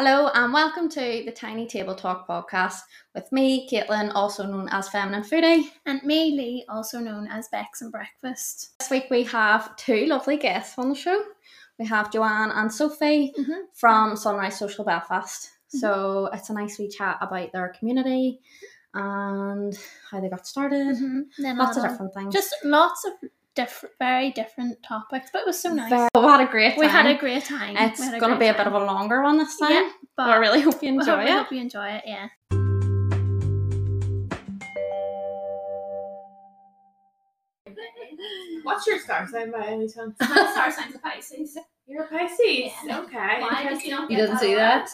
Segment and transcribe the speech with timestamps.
[0.00, 2.82] Hello and welcome to the Tiny Table Talk podcast
[3.16, 5.64] with me, Caitlin, also known as Feminine Foodie.
[5.86, 8.78] And me, Leigh, also known as Bex and Breakfast.
[8.78, 11.20] This week we have two lovely guests on the show.
[11.80, 13.62] We have Joanne and Sophie Mhm.
[13.74, 15.50] from Sunrise Social Belfast.
[15.74, 15.80] Mhm.
[15.80, 18.40] So it's a nice wee chat about their community
[18.94, 19.76] and
[20.12, 20.96] how they got started.
[20.96, 21.24] Mhm.
[21.38, 22.32] Then Lots of different things.
[22.32, 23.14] Just lots of
[23.58, 25.90] different, very different topics, but it was so nice.
[25.90, 26.80] Very- we had a great time.
[26.80, 27.76] we had a great time.
[27.76, 29.72] It's going to great be a bit of a longer one this time.
[29.72, 31.38] Yeah, but but I really hope you we enjoy hope, we it.
[31.38, 32.04] hope you enjoy it.
[32.06, 32.28] Yeah.
[38.62, 40.14] What's your star sign by any chance?
[40.20, 41.58] My star signs of Pisces.
[41.86, 42.72] You're a Pisces.
[42.86, 43.00] Yeah.
[43.00, 43.40] Okay.
[43.40, 43.90] Why did you interesting.
[43.90, 44.88] not You didn't see that?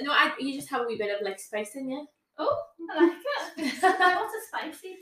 [0.00, 2.06] No, I, you just have a wee bit of like spice in you.
[2.38, 3.12] Oh, I like
[3.58, 3.82] it.
[3.82, 4.96] What's a spicy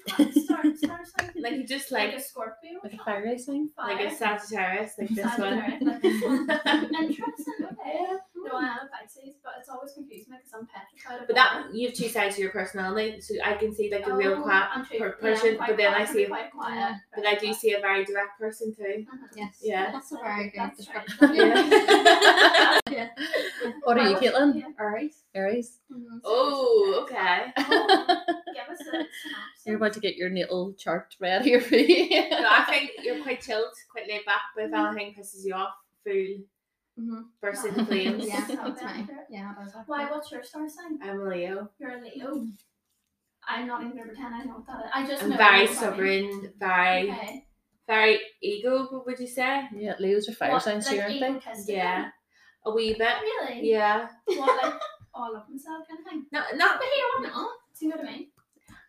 [0.45, 1.31] star, star sign?
[1.39, 2.81] Like you just like like a Scorpio.
[2.83, 3.71] Like a fire sign?
[3.79, 4.39] like a Fire.
[4.39, 5.31] Sagittarius, like this one.
[5.39, 6.51] Sagittarius, like this one.
[6.51, 7.55] Interesting.
[7.63, 8.07] Okay.
[8.37, 11.37] No, I am a Pisces, but it's always confused me because I'm petrified of But
[11.37, 14.33] that you have two sides to your personality, so I can see like a real
[14.39, 17.57] Oh, quiet per- person, quite but then I see, quite quiet, but I do quiet.
[17.57, 19.07] see a very direct person too.
[19.07, 19.07] Mhm.
[19.37, 19.59] Yes.
[19.63, 19.93] Yeah.
[19.93, 21.35] That's a very good That's description.
[21.35, 22.79] Yeah.
[22.91, 23.09] yeah.
[23.85, 24.59] What are you, Well, Caitlin?
[24.61, 24.67] yeah.
[24.79, 25.23] Aries.
[25.35, 25.79] Aries?
[26.25, 27.53] Oh, okay.
[27.57, 28.07] Oh,
[28.55, 29.09] Give us a synopsis.
[29.67, 32.31] You're about to get your natal chart ready for you.
[32.31, 34.99] No, I think you're quite chilled, quite laid back, but if Mm-hmm.
[34.99, 36.39] anything pisses you off, full
[36.99, 37.25] Mhm.
[37.41, 38.27] burst into flames.
[38.27, 38.89] Yeah, So that's me.
[38.91, 39.27] accurate.
[39.31, 40.11] Yeah, that's Why?
[40.11, 40.99] What's your star sign?
[41.03, 41.71] I'm a Leo.
[41.79, 42.47] You're a Leo.
[43.49, 44.91] I'm not even gonna pretend I know what that is.
[44.95, 47.19] I just I'm know very what that stubborn, very means.
[47.19, 47.47] Okay.
[47.87, 49.67] very ego, what would you say?
[49.75, 51.21] yeah, Leo's are fire What, signs too, like aren't
[51.67, 51.75] they?
[51.75, 52.11] Yeah.
[52.67, 53.15] A wee bit.
[53.23, 53.71] Really?
[53.71, 54.09] Yeah.
[54.27, 54.75] What like
[55.15, 56.27] all of myself kind of thing?
[56.33, 57.49] No, not But here, no.
[57.73, 58.29] See what I mean?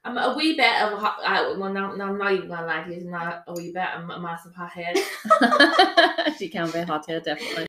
[0.04, 1.18] I'm a wee bit of a hot.
[1.24, 3.02] Uh, well, no, no, I'm not even gonna lie to you.
[3.02, 3.84] I'm not a wee bit.
[3.84, 4.98] I'm a massive hot head.
[6.38, 7.68] she can be a hothead, definitely.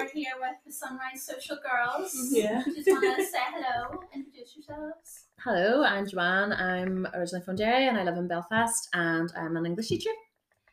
[0.00, 2.12] We're here with the Sunrise Social Girls.
[2.32, 2.62] Yeah.
[2.64, 5.26] Just want to say hello, introduce yourselves.
[5.38, 6.52] Hello, I'm Joanne.
[6.52, 10.10] I'm originally from Derry and I live in Belfast and I'm an English teacher.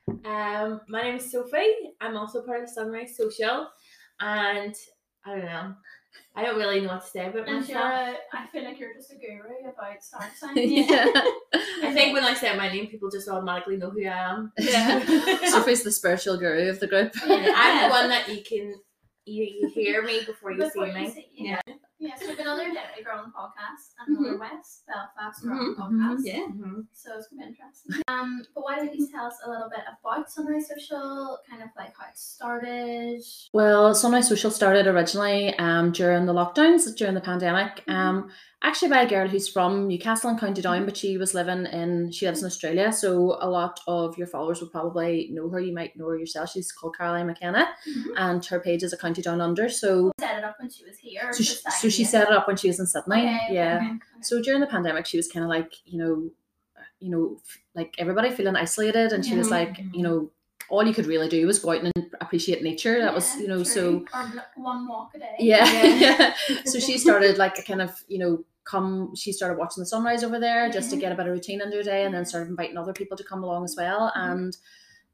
[0.10, 1.94] Um, my name is Sophie.
[2.02, 3.68] I'm also part of Sunrise Social,
[4.20, 4.76] and
[5.26, 5.74] I don't know.
[6.36, 7.84] I don't really know what to say about And myself.
[7.86, 10.58] a, I feel like you're just a guru about star signs.
[11.84, 14.52] I think when I say my name, people just automatically know who I am.
[14.60, 15.46] Yeah.
[15.50, 17.14] Sophie's the spiritual guru of the group.
[17.26, 17.54] Yeah.
[17.56, 18.74] I'm the one that you can
[19.26, 21.10] you, you hear me before you Before see you me.
[21.12, 21.62] see- yeah.
[21.62, 21.71] Yeah, so we've
[22.42, 26.20] another on the podcast and another West Belfast Girl on the podcast.
[26.24, 26.48] Yeah.
[26.52, 26.86] Mhm.
[26.94, 28.02] So it's gonna be interesting.
[28.08, 31.70] Um, but why don't you tell us a little bit about Sunrise Social, kind of
[31.78, 33.22] like how it started?
[33.54, 37.84] Well, Sunrise Social started originally um, during the lockdowns, during the pandemic.
[37.88, 38.30] Um,
[38.64, 42.12] actually, by a girl who's from Newcastle and County Down, but she was living in,
[42.12, 42.92] she lives in Australia.
[42.92, 45.60] So a lot of your followers would probably know her.
[45.60, 46.52] You might know her yourself.
[46.52, 48.06] She's called Caroline McKenna, Mhm.
[48.18, 49.70] and her page is a County Down Under.
[49.70, 51.32] So, Set it up when she was here.
[51.32, 53.18] so, she, so she set it up when she was in Sydney.
[53.20, 53.78] Okay, yeah.
[53.78, 54.00] okay.
[54.22, 56.30] So during the pandemic, she was kind of like, you know,
[57.00, 57.40] you know,
[57.76, 59.52] like everybody feeling isolated, and she was Mhm.
[59.52, 60.32] like, you know,
[60.70, 63.00] all you could really do was go out and appreciate nature.
[63.02, 63.66] That was, you know, true.
[63.66, 65.36] so Or one walk a day.
[65.40, 66.34] yeah, Yeah.
[66.50, 66.64] yeah.
[66.66, 69.16] so she started like a kind of, you know, come.
[69.16, 71.00] She started watching the sunrise over there just to Mhm.
[71.02, 73.24] get a bit of routine under her day, and then started inviting other people to
[73.24, 74.12] come along as well.
[74.16, 74.32] Mhm.
[74.32, 74.58] And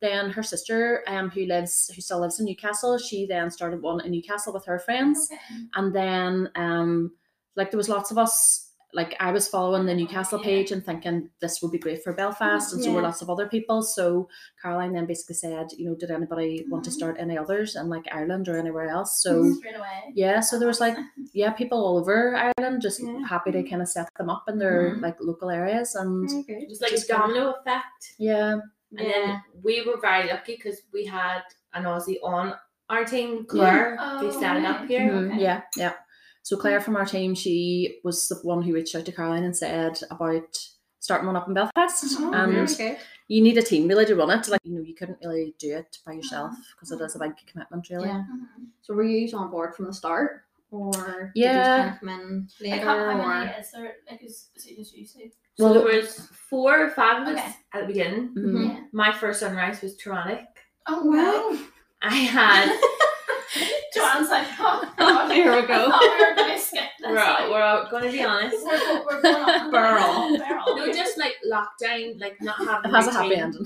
[0.01, 3.99] then her sister, um, who lives, who still lives in Newcastle, she then started one
[4.05, 5.29] in Newcastle with her friends
[5.75, 7.11] and then um
[7.55, 8.63] like there was lots of us
[8.93, 12.71] like I was following the Newcastle page and thinking this would be great for Belfast
[12.73, 14.29] and so were lots of other people so
[14.61, 16.93] Caroline then basically said you know did anybody want to Mhm.
[16.93, 20.13] start any others in like Ireland or anywhere else so Straight away.
[20.15, 20.95] yeah so there was like
[21.33, 23.25] yeah people all over Ireland just Yeah.
[23.27, 25.01] happy to kind of set them up in their Mhm.
[25.01, 26.63] like local areas and Very good.
[26.63, 28.13] It was like Just a domino effect.
[28.19, 28.59] yeah
[28.91, 31.41] And then we were very lucky because we had
[31.73, 32.53] an Aussie on
[32.89, 35.11] our team, Claire, who Oh, set it up here.
[35.11, 35.41] Mhm, okay.
[35.41, 35.93] yeah yeah
[36.41, 39.55] so Claire from our team she was the one who reached out to Caroline and
[39.55, 40.57] said about
[40.99, 42.97] starting one up in Belfast Oh, and Very good.
[43.27, 44.47] you need a team really to run it.
[44.47, 47.33] Like you know, you couldn't really do it by yourself because it is a big
[47.51, 48.07] commitment, really.
[48.07, 48.23] Yeah.
[48.23, 48.67] Mhm.
[48.81, 50.43] So were you on board from the start?
[50.71, 51.77] Or did Yeah.
[51.77, 52.85] you kind of come in Like later?
[52.85, 53.93] how, how many is there?
[54.09, 55.31] Like as soon as you say.
[55.57, 57.53] So Well- there was four or five of us Okay.
[57.73, 58.29] at the beginning.
[58.37, 58.67] Mhm.
[58.69, 58.79] Yeah.
[58.91, 60.45] My first sunrise was traumatic.
[60.87, 61.57] Oh wow.
[62.01, 62.69] I had
[63.93, 65.31] Joanne's like, oh god.
[65.31, 65.85] Here we go.
[65.87, 67.07] I thought we were gonna skip this.
[67.09, 68.57] we're, like, we're going to be honest.
[68.63, 69.71] we're, go- we're going on.
[69.71, 70.37] Burl.
[70.37, 70.75] Burl.
[70.77, 73.65] No, just like lockdown, like not having It has a happy ending.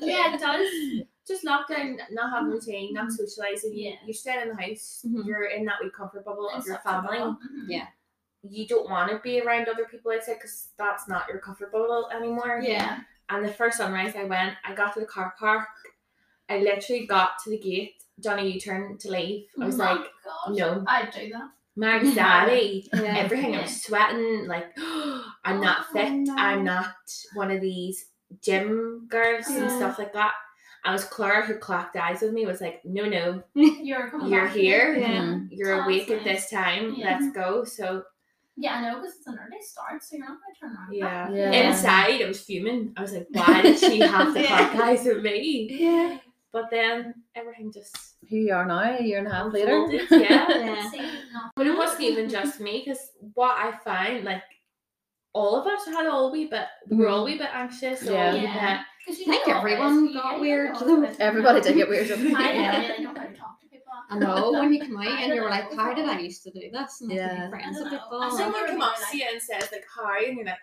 [0.00, 1.06] yeah, it does.
[1.26, 3.72] Just lockdown, not having a routine, not socializing.
[3.74, 3.94] Yeah.
[4.04, 5.04] You're staying in the house.
[5.06, 5.24] Mhm.
[5.24, 7.18] You're in that wee comfort bubble of your family.
[7.18, 7.36] Mhm.
[7.68, 7.86] Yeah.
[8.42, 11.70] You don't want to be around other people I outside because that's not your comfort
[11.70, 12.60] bubble anymore.
[12.62, 13.00] Yeah.
[13.28, 15.68] And the first sunrise I went, I got to the car park.
[16.48, 19.46] I literally got to the gate, done a U turn to leave.
[19.60, 20.56] I was Oh like, God.
[20.56, 20.84] no.
[20.88, 21.50] I'd do that.
[21.76, 23.16] my anxiety, Yeah.
[23.16, 23.54] everything.
[23.54, 23.62] I Yeah.
[23.62, 24.46] was sweating.
[24.48, 24.76] Like,
[25.44, 26.12] I'm not Oh, fit.
[26.12, 26.34] no.
[26.36, 26.94] I'm not
[27.34, 28.06] one of these
[28.42, 30.34] gym girls and stuff like that.
[30.84, 32.44] I was Clara who clocked eyes with me.
[32.46, 34.94] Was like, no, no, You're you're here.
[34.96, 35.08] Yeah.
[35.22, 35.48] Mhm.
[35.50, 36.94] You're Oh, awake that's at this time.
[36.96, 37.18] Yeah.
[37.20, 37.64] Let's go.
[37.64, 38.02] So
[38.56, 40.92] Yeah, I know because it's an early start, so you're not going to turn around.
[40.92, 41.30] yeah.
[41.52, 41.68] Yeah.
[41.70, 42.92] Inside, I was fuming.
[42.96, 44.68] I was like, why did she have to Yeah.
[44.70, 45.68] clock eyes with me?
[45.70, 46.18] Yeah.
[46.52, 47.96] But then everything just
[48.26, 49.74] Here you are now, a year and a half later.
[49.84, 50.10] unfolded.
[50.10, 50.48] Yeah.
[50.48, 50.90] Yeah.
[51.56, 54.42] But it wasn't even just me, because what I find, like,
[55.32, 58.06] all of us had all a wee bit, we were all a wee bit anxious.
[58.06, 58.32] all Yeah.
[58.32, 60.94] a wee bit- 'Cause you I think know everyone always- got weird, you know though.
[60.96, 62.10] always- Everybody did get weird.
[62.10, 62.86] I didn't they?
[62.88, 63.92] didn't know how to talk to people.
[64.10, 66.70] I know when you come out and you're like, how did I used to do
[66.72, 67.00] this?
[67.00, 67.32] And Yeah.
[67.34, 67.48] yeah.
[67.50, 67.98] friends I with don't know.
[68.04, 68.22] people.
[68.22, 70.28] And think someone you're come really up to like- you and says, like, how you?
[70.28, 70.58] And you're like,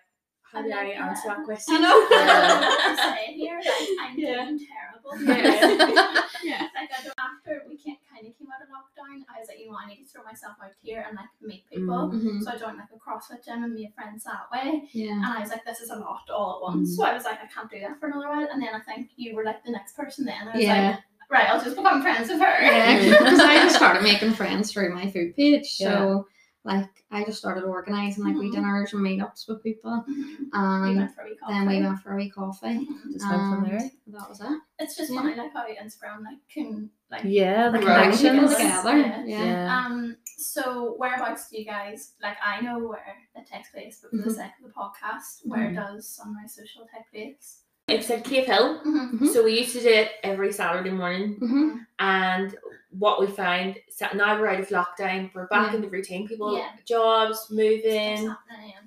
[0.51, 1.37] how did I answer that.
[1.37, 1.75] that question?
[1.75, 2.07] I know.
[2.09, 4.45] I say here, like, I'm Yeah.
[4.45, 5.21] doing terrible.
[5.21, 6.25] Yeah.
[6.43, 6.67] yeah.
[6.73, 9.59] Like I don't after we can't kind of came out of lockdown, I was like,
[9.59, 12.11] you know, I need to throw myself out here and like meet people.
[12.11, 12.43] Mhm.
[12.43, 14.89] So I joined like a CrossFit gym and made friends that way.
[14.91, 15.13] Yeah.
[15.13, 16.91] And I was like, this is a lot all at once.
[16.91, 16.95] Mhm.
[16.97, 18.47] So I was like, I can't do that for another while.
[18.51, 20.47] And then I think you were like the next person then.
[20.49, 20.89] I was Yeah.
[20.91, 20.99] like,
[21.29, 22.61] right, I'll just become friends with her.
[22.61, 25.77] Yeah, because I just started making friends through my food page.
[25.79, 26.21] Yeah.
[26.63, 28.53] So, like, I just started organizing like wee Mhm.
[28.55, 30.03] dinners and meetups with people.
[30.07, 30.13] We
[30.53, 31.53] And went for a wee coffee.
[31.53, 32.85] then we went for a wee coffee.
[33.11, 33.91] Just went from and there.
[34.07, 34.61] That was it.
[34.79, 35.21] It's just Yeah.
[35.21, 38.13] funny like how Instagram like can like Yeah, the Right.
[38.13, 38.51] Connections.
[38.55, 38.97] together.
[38.97, 39.23] Yeah.
[39.25, 39.43] Yeah.
[39.45, 39.85] Yeah.
[39.85, 42.37] Um, so whereabouts do you guys like?
[42.43, 43.03] I know where
[43.35, 44.35] it takes place, but for the Mhm.
[44.35, 45.75] sake of the podcast, where Mhm.
[45.75, 47.61] does Sunrise Social take place?
[47.87, 48.79] It's at Cave Hill.
[48.81, 49.25] Mm-hmm.
[49.25, 49.27] Mhm.
[49.33, 51.85] So we used to do it every Saturday morning.
[51.97, 52.55] And
[52.91, 55.79] what we find sa- now we're out of lockdown, we're back Yeah.
[55.79, 56.27] the routine.
[56.27, 56.69] People, Yeah.
[56.87, 58.23] jobs, moving.
[58.25, 58.35] Yeah.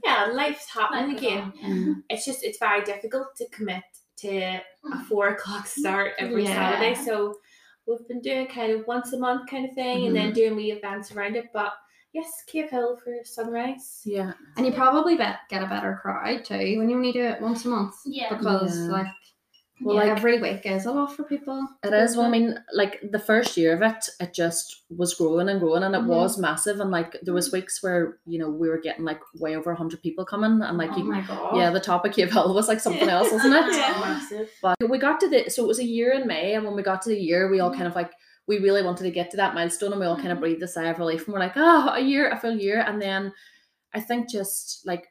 [0.05, 1.41] Yeah, life's happening Life again.
[1.43, 1.67] on, yeah.
[1.69, 2.03] Mhm.
[2.11, 3.83] It's just, it's very difficult to commit
[4.19, 5.05] to a Mhm.
[5.07, 6.55] four o'clock start every Yeah.
[6.73, 6.95] Saturday.
[6.95, 7.37] So
[7.87, 10.73] we've been doing kind of once a month kind of thing and then doing wee
[10.73, 11.47] events around it.
[11.53, 11.73] But
[12.13, 14.03] yes, Cave Hill for sunrise.
[14.05, 14.33] Yeah.
[14.57, 17.65] And you probably bet, get a better crowd too when you only do it once
[17.65, 17.95] a month.
[18.05, 18.37] Yeah.
[18.37, 18.93] Because, Yeah.
[18.93, 19.07] like,
[19.85, 21.67] Well, yeah, like- every week is a lot for people.
[21.83, 22.17] It is.
[22.17, 25.83] Well, I mean, like the first year of it, it just was growing and growing,
[25.83, 26.07] and it Mhm.
[26.07, 26.81] was massive.
[26.81, 30.03] And like there was weeks where you know we were getting like way over hundred
[30.03, 31.15] people coming, and like oh you,
[31.61, 33.73] yeah, the topic of Hill was like something else, wasn't it?
[33.75, 34.45] Yeah.
[34.63, 36.83] But we got to the so it was a year in May, and when we
[36.83, 37.77] got to the year, we all Mhm.
[37.77, 38.13] kind of like
[38.49, 40.43] we really wanted to get to that milestone, and we all kind of Mhm.
[40.43, 43.01] breathed a sigh of relief, and we're like, oh, a year, a full year, and
[43.01, 43.33] then
[43.95, 45.07] I think just like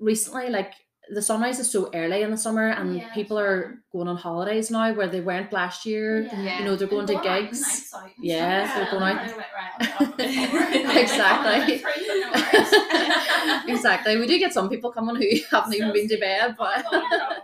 [0.00, 0.72] recently, like
[1.08, 3.46] the sunrise is so early in the summer, and Yeah, people sure.
[3.46, 6.22] are going on holidays now where they weren't last year.
[6.22, 6.58] Yeah.
[6.58, 7.92] You know, they're going to gigs.
[7.94, 10.96] out Yeah, they're going out- right, I'll get up before.
[11.02, 11.78] Exactly.
[11.78, 13.66] Three for no worse.
[13.68, 14.16] exactly.
[14.16, 17.40] We do get some people coming who haven't even been to bed, but Oh,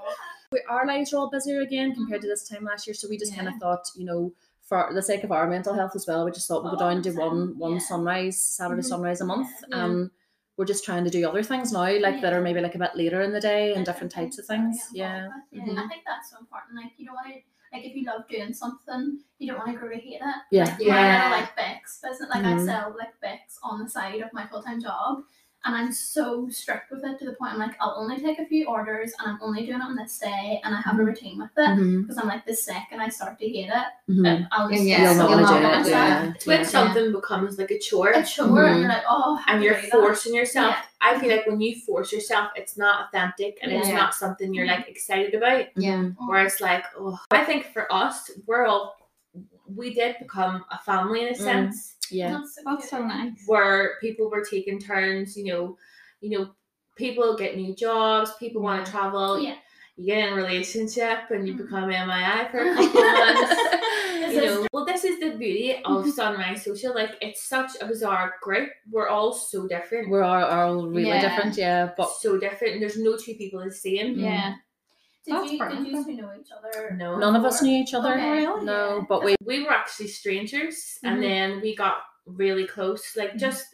[0.52, 2.94] we, our lives are all busier again compared to this time last year.
[2.94, 4.32] So we just kind of thought, you know,
[4.62, 7.02] for the sake of our mental health as well, we just thought we'd go down
[7.02, 7.78] to 100%, one one yeah.
[7.78, 8.86] sunrise, Saturday Mhm.
[8.86, 9.48] sunrise a month.
[9.68, 9.84] Yeah.
[9.84, 10.10] Um,
[10.56, 12.94] we're just trying to do other things now, like that are maybe like a bit
[12.94, 14.88] later in the day and different types of things.
[14.92, 15.28] Yeah.
[15.50, 15.62] Yeah.
[15.64, 15.78] Mhm.
[15.78, 16.76] I think that's so important.
[16.76, 17.40] Like you don't want to
[17.72, 20.36] like if you love doing something, you don't want to grow to hate it.
[20.50, 20.64] Yeah.
[20.64, 21.16] Like, Yeah.
[21.24, 22.66] Little like Bex business, like I Mhm.
[22.66, 25.24] sell like Bex on the side of my full time job.
[25.64, 28.46] And I'm so strict with it to the point I'm like, I'll only take a
[28.46, 31.38] few orders and I'm only doing it on this day and I have a routine
[31.38, 32.00] with it.
[32.02, 34.48] Because I'm like, the second I start to hate it, mhm.
[34.50, 35.62] I'll just Yeah, get You'll so not want to do it.
[35.62, 35.78] Yeah.
[36.18, 36.34] myself.
[36.34, 36.66] It's when yeah.
[36.66, 38.80] something becomes like a chore A chore and Mhm.
[38.80, 39.90] you're like, oh, and you're do that.
[39.92, 40.74] forcing yourself.
[40.76, 40.82] Yeah.
[41.00, 44.66] I feel like when you force yourself, it's not authentic and it's not something you're
[44.66, 45.66] like excited about.
[45.76, 46.06] Yeah.
[46.26, 48.96] Where it's like, oh, I think for us, we're all,
[49.74, 51.44] we did become a family in a Mm.
[51.44, 52.32] sense Yeah.
[52.32, 53.32] That's so That's so nice.
[53.46, 55.76] where people were taking turns, you know,
[56.20, 56.50] you know,
[56.96, 59.38] people get new jobs, people want to travel.
[59.40, 59.54] Yeah.
[59.96, 61.58] You get in a relationship and you Mhm.
[61.58, 64.34] become MIA for a couple of months.
[64.34, 66.94] You know, well, this is the beauty of Sunrise Social.
[66.94, 68.70] Like, it's such a bizarre group.
[68.90, 70.08] We're all so different.
[70.08, 71.20] We're all, all really Yeah.
[71.20, 71.90] different, yeah.
[71.96, 72.74] But so different.
[72.74, 74.18] and There's no two people the same.
[74.18, 74.54] Yeah.
[75.24, 76.94] Did That's you, did you two know each other?
[76.96, 77.16] No.
[77.16, 78.12] none of us knew each other.
[78.14, 78.30] Okay.
[78.42, 78.64] Really?
[78.64, 81.08] No, but we We were actually strangers, Mhm.
[81.12, 83.16] and then we got really close.
[83.16, 83.38] Like, Mhm.
[83.38, 83.66] just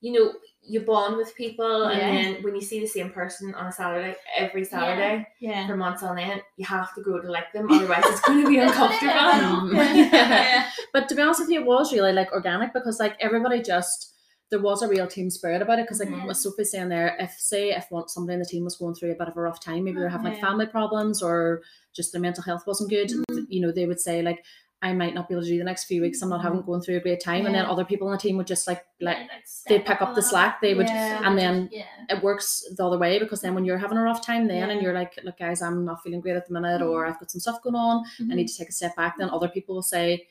[0.00, 1.98] you know, you bond with people, Yeah.
[1.98, 5.66] and then when you see the same person on a Saturday, every Saturday Yeah.
[5.66, 7.70] for months on end, you have to grow to like them.
[7.70, 9.72] Otherwise, it's going to be uncomfortable.
[9.74, 10.68] Yeah.
[10.92, 14.12] But to be honest with you, it was really like organic because like everybody just
[14.50, 16.26] there was a real team spirit about it because like Mhm.
[16.26, 19.10] what Sophie's saying there, if say if one somebody in the team was going through
[19.12, 21.62] a bit of a rough time, maybe they're having like family problems or
[21.92, 23.46] just their mental health wasn't good, Mhm.
[23.48, 24.44] you know, they would say like
[24.82, 26.20] I might not be able to do the next few weeks.
[26.20, 28.36] I'm not having going through a great time, and then other people on the team
[28.36, 30.60] would just like let Yeah, like, they'd step pick up a the slack.
[30.60, 31.26] They would, Yeah.
[31.26, 31.84] and then yeah.
[32.10, 34.82] it works the other way because then when you're having a rough time, then and
[34.82, 36.90] you're like, look, guys, I'm not feeling great at the minute, Mm-hmm.
[36.90, 38.04] or I've got some stuff going on.
[38.20, 38.34] I Mhm.
[38.34, 39.16] need to take a step back.
[39.18, 40.28] Then other people will say,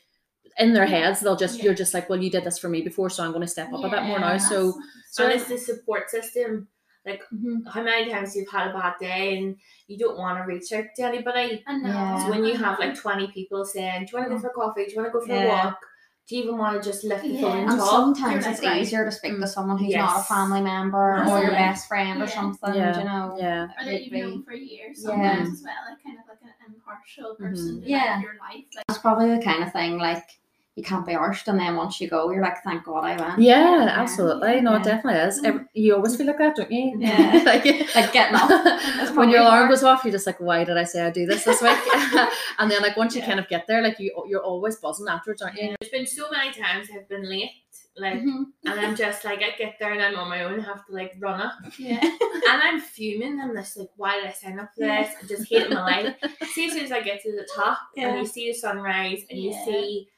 [0.58, 1.66] in their heads, they'll just Yeah.
[1.66, 3.72] you're just like, well, you did this for me before, so I'm going to step
[3.74, 4.38] up a bit more now.
[4.38, 4.72] So
[5.12, 6.68] So So- it's the support system.
[7.08, 7.62] Mhm.
[7.72, 9.58] How many times you've had a bad day and
[9.88, 11.64] you don't want to reach out to anybody?
[11.68, 11.88] I know.
[11.90, 12.24] Yeah.
[12.24, 14.86] So when you have like twenty people saying, "Do you want to go for coffee?
[14.86, 15.44] Do you want to go for Yeah.
[15.44, 15.80] a walk?
[16.28, 18.72] Do you even want to just lift the phone and And talk?" sometimes it's like,
[18.72, 18.82] right.
[18.82, 19.48] easier to speak to Mm.
[19.48, 22.98] someone who's not a family member or your best friend or something, Yeah.
[22.98, 23.36] you know.
[23.40, 25.10] yeah, or that you've known for years Yeah.
[25.12, 28.16] sometimes as well, like kind of like an impartial person to Yeah.
[28.16, 28.66] like your life.
[28.76, 30.26] Like That's probably the kind of thing like
[30.76, 33.40] you can't be arsed and then once you go you're like, Thank God I went.
[33.40, 34.02] yeah, Yeah.
[34.02, 34.60] absolutely.
[34.62, 34.80] No, Yeah.
[34.80, 35.42] it definitely is.
[35.42, 35.66] Mm.
[35.74, 36.98] You always feel like that, don't you?
[37.00, 37.42] Yeah.
[37.46, 37.64] like,
[37.96, 38.50] Like getting up.
[39.16, 39.70] when your alarm hard.
[39.70, 41.78] goes off, you're just like, why did I say I do this this week?
[42.60, 43.28] and then like once you Yeah.
[43.28, 45.76] kind of get there, like you you're always buzzing afterwards, aren't you?
[45.80, 47.52] There's been so many times I've been late,
[47.98, 48.44] like, Mhm.
[48.66, 51.14] and I'm just like, I get there and I'm on my own, have to like
[51.20, 52.00] run up, yeah.
[52.02, 53.40] and I'm fuming.
[53.42, 55.10] I'm just like, why did I sign up for this?
[55.24, 56.16] I just hate my life.
[56.54, 58.10] See, as soon as I get to the top Yeah.
[58.10, 60.10] and you see the sunrise and you see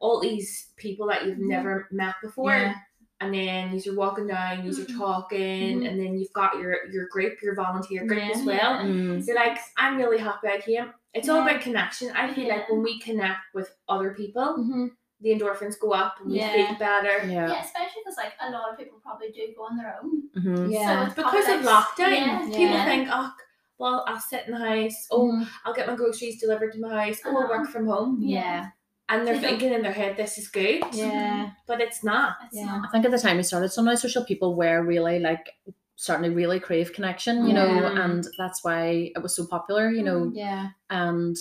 [0.00, 1.48] all these people that you've Mhm.
[1.48, 2.52] never met before.
[2.52, 2.74] Yeah.
[3.20, 4.96] And then you're walking down, you're Mhm.
[4.96, 5.88] talking, Mhm.
[5.88, 8.30] and then you've got your your group, your volunteer group Yeah.
[8.30, 8.72] as well.
[8.76, 8.82] Yeah.
[8.84, 9.24] Mm.
[9.24, 10.92] So like I'm really happy I came.
[11.14, 12.12] It's all about connection.
[12.14, 14.90] I feel like when we connect with other people, Mhm.
[15.20, 16.52] the endorphins go up and we Yeah.
[16.52, 17.26] feel better.
[17.26, 17.60] Yeah, Yeah.
[17.64, 20.22] especially because like a lot of people probably do go on their own.
[20.36, 20.70] Mhm.
[20.70, 21.08] Yeah.
[21.08, 22.84] So Because probably of lockdown, yeah, people Yeah.
[22.84, 23.32] think, oh,
[23.78, 25.08] well, I'll sit in the house.
[25.10, 25.48] Oh, Mhm.
[25.64, 27.20] I'll get my groceries delivered to my house.
[27.24, 27.48] Oh, I'll Uh-huh.
[27.58, 28.18] work from home.
[28.22, 28.68] Yeah.
[29.10, 30.82] And they're thinking in their head, this is good.
[30.92, 31.50] Yeah.
[31.66, 32.36] But it's not.
[32.46, 32.66] It's Yeah.
[32.66, 32.86] not.
[32.86, 35.54] I think at the time we started Sunrise Social, people were really like
[35.96, 38.04] starting to really crave connection, you know, Yeah.
[38.04, 40.30] and that's why it was so popular, you know.
[40.34, 40.68] Yeah.
[40.90, 41.36] And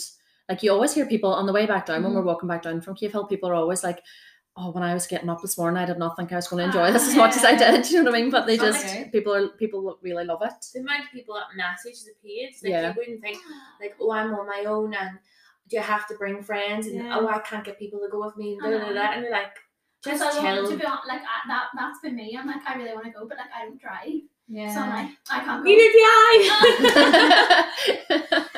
[0.49, 2.15] like you always hear people on the way back down when Mhm.
[2.15, 4.01] we're walking back down from Cave Hill, people are always like,
[4.59, 6.61] Oh, when I was getting up this morning, I did not think I was going
[6.61, 7.87] to enjoy Ah, this as much as I did.
[7.91, 8.31] You know what I mean?
[8.31, 8.65] But they Okay.
[8.71, 10.53] just people are people really love it.
[10.73, 12.87] The amount of people that message the page, like Yeah.
[12.89, 13.37] you wouldn't think,
[13.79, 15.19] like, oh, I'm on my own and do
[15.75, 16.87] you have to bring friends?
[16.87, 17.17] And Yeah.
[17.17, 18.57] oh, I can't get people to go with me.
[18.61, 19.11] And, da, da, da, Uh-huh.
[19.13, 19.55] and you're like,
[20.03, 20.69] just I want chill.
[20.71, 21.65] to be on, like I, that.
[21.77, 22.37] That's been me.
[22.39, 24.73] I'm like I really want to go, but like I don't drive, Yeah.
[24.73, 25.69] so I'm like I can't go.
[25.69, 26.33] Neither do I.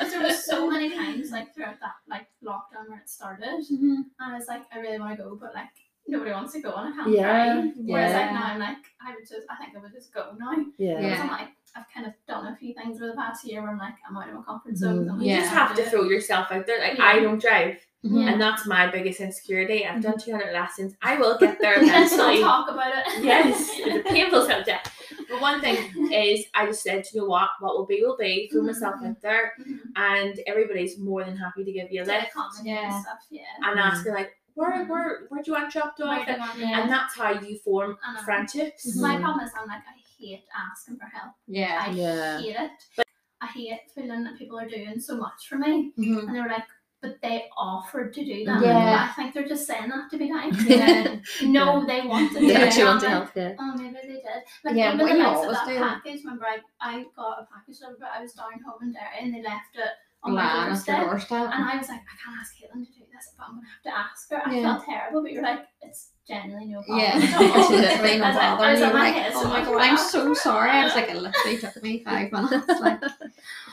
[0.10, 3.80] There was so many times like throughout that like lockdown where it started, Mhm.
[3.80, 5.70] and I was like I really want to go, but like
[6.06, 7.72] nobody wants to go and I can't Yeah, drive.
[7.76, 8.38] Whereas like yeah.
[8.38, 10.52] now I'm like I would just I think I would just go now.
[10.76, 11.00] yeah.
[11.00, 13.70] Because I'm like I've kind of done a few things over the past year where
[13.70, 15.06] I'm like I'm out of my comfort zone.
[15.06, 15.12] Mhm.
[15.12, 16.80] I'm You like, just have to throw yourself out there.
[16.80, 17.04] Like, Yeah.
[17.04, 17.76] I don't drive.
[18.04, 18.32] Mhm.
[18.32, 19.84] And that's my biggest insecurity.
[19.84, 20.10] I've Mm-hmm.
[20.10, 20.94] done 200 lessons.
[21.02, 22.42] I will get there Let's not eventually.
[22.42, 23.04] talk about it.
[23.24, 24.90] yes, it's a painful subject.
[25.28, 25.76] But one thing
[26.12, 27.50] is, I just said, you know what?
[27.60, 28.48] What will be will be.
[28.50, 29.10] Throw myself Mhm.
[29.10, 29.78] out there, Mhm.
[29.96, 32.94] and everybody's more than happy to give you a Like lift comment Yeah.
[32.94, 33.18] and stuff.
[33.30, 33.42] Yeah.
[33.64, 33.82] and Mhm.
[33.84, 36.08] asking like, where, where, where do you want dropped off?
[36.08, 36.80] Where do you want- Yeah.
[36.82, 38.20] And that's how you form I know.
[38.22, 38.96] friendships.
[38.96, 39.22] My Mhm.
[39.22, 41.32] problem is I'm like I hate asking for help.
[41.46, 41.84] Yeah.
[41.86, 42.38] I Yeah.
[42.40, 43.04] hate it.
[43.40, 45.92] I hate feeling that people are doing so much for me.
[45.98, 46.26] Mhm.
[46.26, 46.66] And they're like,
[47.02, 48.62] but they offered to do that.
[48.62, 49.08] Yeah.
[49.08, 50.52] I think they're just saying that to be nice.
[50.68, 51.16] Yeah.
[51.44, 52.60] no, they wanted They to.
[52.60, 53.54] actually And want to I'm help, like, yeah.
[53.58, 54.42] Oh, maybe they did.
[54.64, 55.66] Like Yeah, even but the you likes of that
[56.04, 56.20] package.
[56.24, 59.34] Remember, I, I got a package delivered, but I was down home in Derry and
[59.34, 59.88] they left it
[60.22, 61.00] on my your doorstep.
[61.06, 61.50] doorstep.
[61.52, 63.82] And I was like, I can't ask Caitlin to do this, but I'm gonna have
[63.84, 64.42] to ask her.
[64.44, 64.62] I Yeah.
[64.74, 66.98] felt terrible, but you're like, it's genuinely no problem.
[67.00, 68.64] Yeah, at literally no I was like- bother.
[68.64, 69.96] I was and at you're my like, head oh so my much god, for I'm
[69.96, 70.70] so sorry.
[70.70, 72.80] I was like, it literally took me five minutes.
[72.80, 73.10] Like, but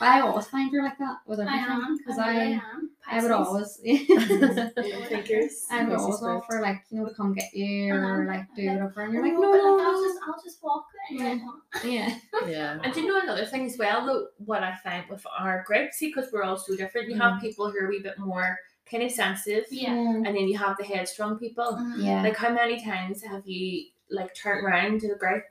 [0.00, 1.96] I always find you're like that with I everything am.
[1.98, 2.90] because I, I, really am.
[3.10, 5.66] I would always, Thinkers.
[5.70, 8.36] I would Pisces always offer like you know to come get you or Uh-huh.
[8.38, 10.18] like do Like, whatever, and you're Oh, like, no, no, but no, like, I'll just,
[10.26, 11.28] I'll just walk there.
[11.30, 11.84] And you're like,
[12.44, 12.78] yeah, Yeah.
[12.82, 15.92] And do you know another thing as well, though, what I find with our group,
[15.92, 18.58] see, because we're all so different, you have people who are a wee bit more
[18.90, 19.90] kind of sensitive, Yeah.
[19.92, 21.72] and then you have the headstrong people.
[21.80, 22.04] Mhm.
[22.04, 25.44] yeah, Like, how many times have you like turned around to the group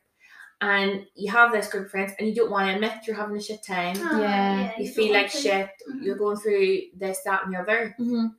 [0.61, 3.37] and you have this group of friends and you don't want to admit you're having
[3.37, 3.95] a shit time?
[3.99, 4.71] Ah, Yeah.
[4.77, 5.37] You don't feel like to.
[5.37, 6.03] shit, Mhm.
[6.03, 7.95] you're going through this, that, and the other.
[7.99, 8.31] Mhm.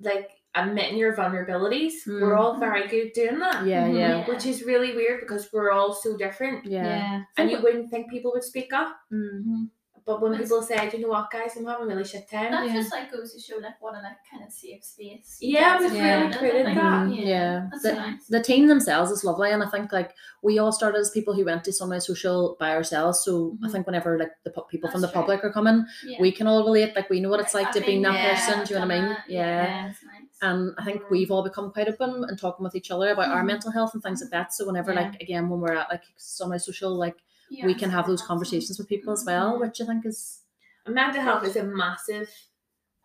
[0.00, 1.96] Like, admitting your vulnerabilities.
[2.06, 2.22] Mm.
[2.22, 3.66] We're all very good doing that.
[3.66, 3.98] Yeah, Mhm.
[3.98, 4.26] yeah.
[4.26, 6.64] Which is really weird because we're all so different.
[6.64, 6.84] Yeah.
[6.86, 8.96] yeah, And you wouldn't think people would speak up.
[9.12, 9.68] Mm.
[10.06, 12.52] But when people say, Do you know what, guys, I'm having a really shit time.
[12.52, 12.74] That Yeah.
[12.74, 15.38] just like goes to show like what a like kind of safe space.
[15.40, 17.06] Yeah, guys we've have really created, created like, that.
[17.08, 17.66] Mhm, yeah.
[17.72, 18.26] That's The- nice.
[18.28, 21.44] the team themselves is lovely and i think like we all started as people who
[21.44, 23.72] went to sunrise social by ourselves so i Mhm.
[23.72, 25.14] think whenever like the pu- people from the true.
[25.20, 26.18] public are coming yeah.
[26.20, 28.34] we can all relate like we know what it's like I've to be that there,
[28.34, 29.86] person do you know what i mean that, yeah, Yeah.
[29.86, 29.96] Nice.
[30.42, 31.10] and i think Mhm.
[31.10, 33.46] we've all become quite open and talking with each other about our Mhm.
[33.52, 35.00] mental health and things like that so whenever Yeah.
[35.02, 37.16] like again when we're at like sunrise social like
[37.50, 39.60] Yeah, we can have those conversations with people as well Mhm.
[39.60, 40.42] which i think is
[40.88, 42.28] mental health is a massive,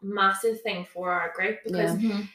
[0.01, 2.27] massive thing for our group because Mhm.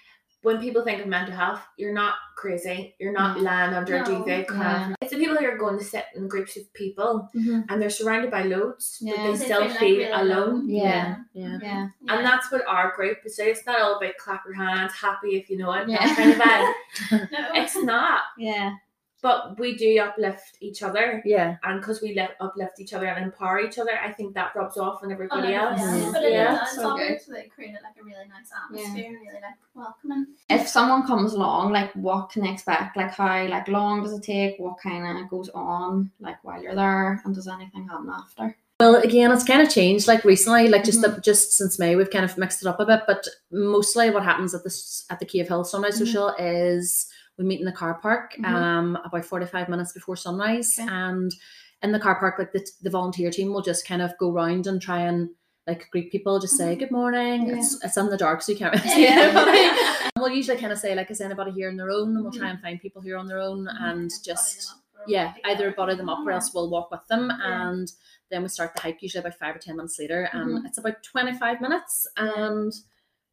[0.42, 2.94] when people think of mental health, you're not crazy.
[3.00, 4.94] You're not lying under a duvet crying.
[5.00, 7.64] It's the people who are going to sit in groups of people Mhm.
[7.68, 9.22] and they're surrounded by loads, but Yeah.
[9.24, 10.48] they They still feel, like, feel really alone.
[10.48, 10.68] alone.
[10.68, 11.16] Yeah.
[11.32, 11.58] Yeah.
[11.62, 11.88] Yeah.
[12.08, 13.36] And that's what our group is.
[13.36, 16.06] So it's not all about clap your hands, happy if you know it, Yeah.
[16.06, 16.74] that kind of vibe.
[17.32, 17.60] no.
[17.60, 18.22] It's not.
[18.38, 18.74] Yeah.
[19.22, 21.22] But we do uplift each other.
[21.24, 21.56] Yeah.
[21.64, 24.76] And because we lift, uplift each other and empower each other, I think that rubs
[24.76, 25.80] off on everybody Oh, else.
[25.80, 26.10] yeah.
[26.12, 26.54] But it Yeah.
[26.58, 27.02] does So good.
[27.02, 30.26] obviously create like a really nice atmosphere, really like welcoming.
[30.50, 32.96] If someone comes along, like what can they expect?
[32.96, 34.58] Like how like long does it take?
[34.58, 37.20] What kind of goes on like while you're there?
[37.24, 38.56] And does anything happen after?
[38.78, 42.10] Well, again, it's kind of changed like recently, like just the, just since May, we've
[42.10, 43.04] kind of mixed it up a bit.
[43.06, 46.06] But mostly, what happens at this at the Cave Hill Sunrise Mhm.
[46.06, 47.06] Social is
[47.38, 48.46] we meet in the car park Mhm.
[48.46, 50.88] um about forty five minutes before sunrise, Okay.
[50.90, 51.32] and
[51.82, 54.66] in the car park, like the the volunteer team will just kind of go round
[54.66, 55.30] and try and
[55.66, 56.78] like greet people, just say Mhm.
[56.78, 57.46] good morning.
[57.46, 57.56] Yeah.
[57.58, 59.58] It's it's in the dark, so you can't really see anybody.
[60.16, 62.14] And we'll usually kind of say like, is anybody here on their own?
[62.16, 62.50] And we'll try Mhm.
[62.52, 63.84] and find people who are on their own Mm-hmm.
[63.84, 64.74] and just
[65.08, 67.68] yeah, either body them up or else we'll walk with them Yeah.
[67.68, 67.92] and
[68.30, 70.66] then we start the hike usually about five or ten minutes later and Mhm.
[70.66, 72.72] it's about 25 minutes and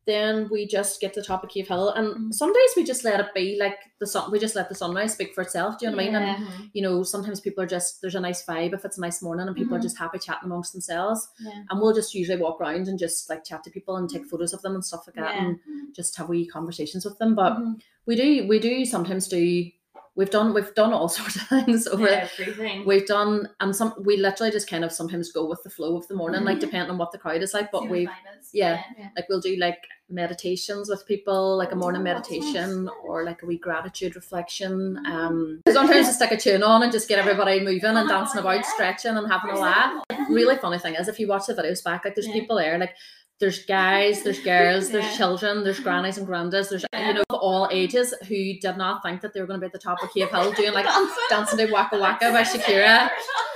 [0.06, 2.34] then we just get to the top of Cave Hill and Mhm.
[2.34, 5.14] some days we just let it be like the sun we just let the sunrise
[5.14, 6.48] speak for itself do you know what I mean and Yeah.
[6.74, 9.48] You know sometimes people are just there's a nice vibe if it's a nice morning
[9.48, 9.80] and people Mhm.
[9.80, 11.64] are just happy chatting amongst themselves Yeah.
[11.70, 14.54] and we'll just usually walk around and just like chat to people and take photos
[14.54, 15.46] of them and stuff like that Yeah.
[15.46, 15.60] and
[15.94, 17.80] just have wee conversations with them but Mhm.
[18.06, 19.70] we do we do sometimes do
[20.16, 22.86] we've done we've done all sorts of things over Everything.
[22.86, 26.08] we've done and some we literally just kind of sometimes go with the flow of
[26.08, 26.62] the morning like Mhm.
[26.62, 28.50] depending on what the crowd is like but we the vibe is.
[28.54, 28.82] yeah.
[28.98, 29.10] Yeah.
[29.16, 29.80] like we'll do like
[30.10, 35.04] meditations with people like a morning Oh, that's meditation or like a wee gratitude reflection
[35.08, 38.14] um sometimes just stick a tune on and just get everybody moving Oh and my
[38.14, 38.72] dancing God, about yeah.
[38.74, 41.84] stretching and having a laugh like- really funny thing is if you watch the videos
[41.84, 42.34] back like there's Yeah.
[42.34, 42.96] people there like
[43.44, 45.18] there's guys there's girls there's Yeah.
[45.22, 47.08] children there's grannies and grandas there's Yeah.
[47.08, 49.72] you know of all ages who did not think that they were going to be
[49.72, 50.88] at the top of Cave Hill doing like
[51.30, 53.10] dancing to Waka Waka by Shakira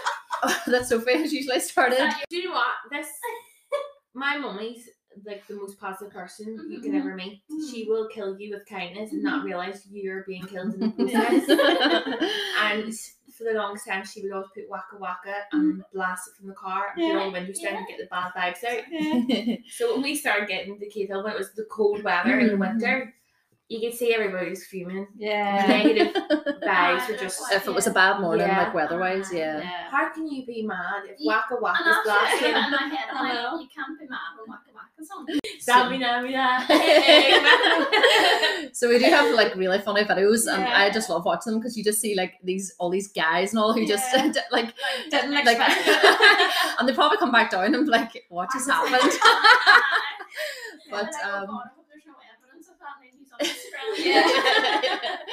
[0.67, 2.74] that Sophie has usually started Do you know what?
[2.91, 3.08] This
[4.13, 4.89] my mummy's
[5.25, 7.00] like the most positive person you can Mhm.
[7.00, 7.41] ever meet.
[7.51, 7.72] Mhm.
[7.72, 12.22] She will kill you with kindness and not realize you're being killed in the process.
[12.62, 12.93] and
[13.38, 16.54] for the longest time, she would always put waka waka and blast it from the
[16.56, 16.88] car.
[16.95, 19.60] And put all the windows down to get the bad vibes out.
[19.71, 22.54] So when we started getting the Hill, when it was the cold weather in the
[22.54, 22.60] Mhm.
[22.60, 23.13] winter,
[23.69, 25.08] you could see everybody was fuming.
[25.17, 25.65] Yeah.
[25.67, 26.13] Negative
[26.63, 27.41] vibes I were just.
[27.51, 28.63] if it was a bad morning Yeah.
[28.63, 29.89] like weather-wise yeah Yeah.
[29.91, 32.47] How can you be mad if Yeah, waka waka And is blasting?
[32.47, 33.08] in my head.
[33.12, 33.51] I'm I know.
[33.56, 35.25] like, you can't be mad when Waka Waka's on.
[35.60, 36.47] Tsamina, mina.
[38.73, 41.75] so we do have like really funny videos and I just love watching them because
[41.77, 44.32] you just see like these all these guys and all who just Yeah.
[44.51, 44.73] like
[45.10, 45.89] Didn't like expect
[46.80, 49.12] and they probably come back down and be like what just happened
[50.89, 52.95] but But, um, um, I hope there's no evidence of that.
[53.01, 53.47] Maybe he's on.
[53.97, 54.28] Yeah.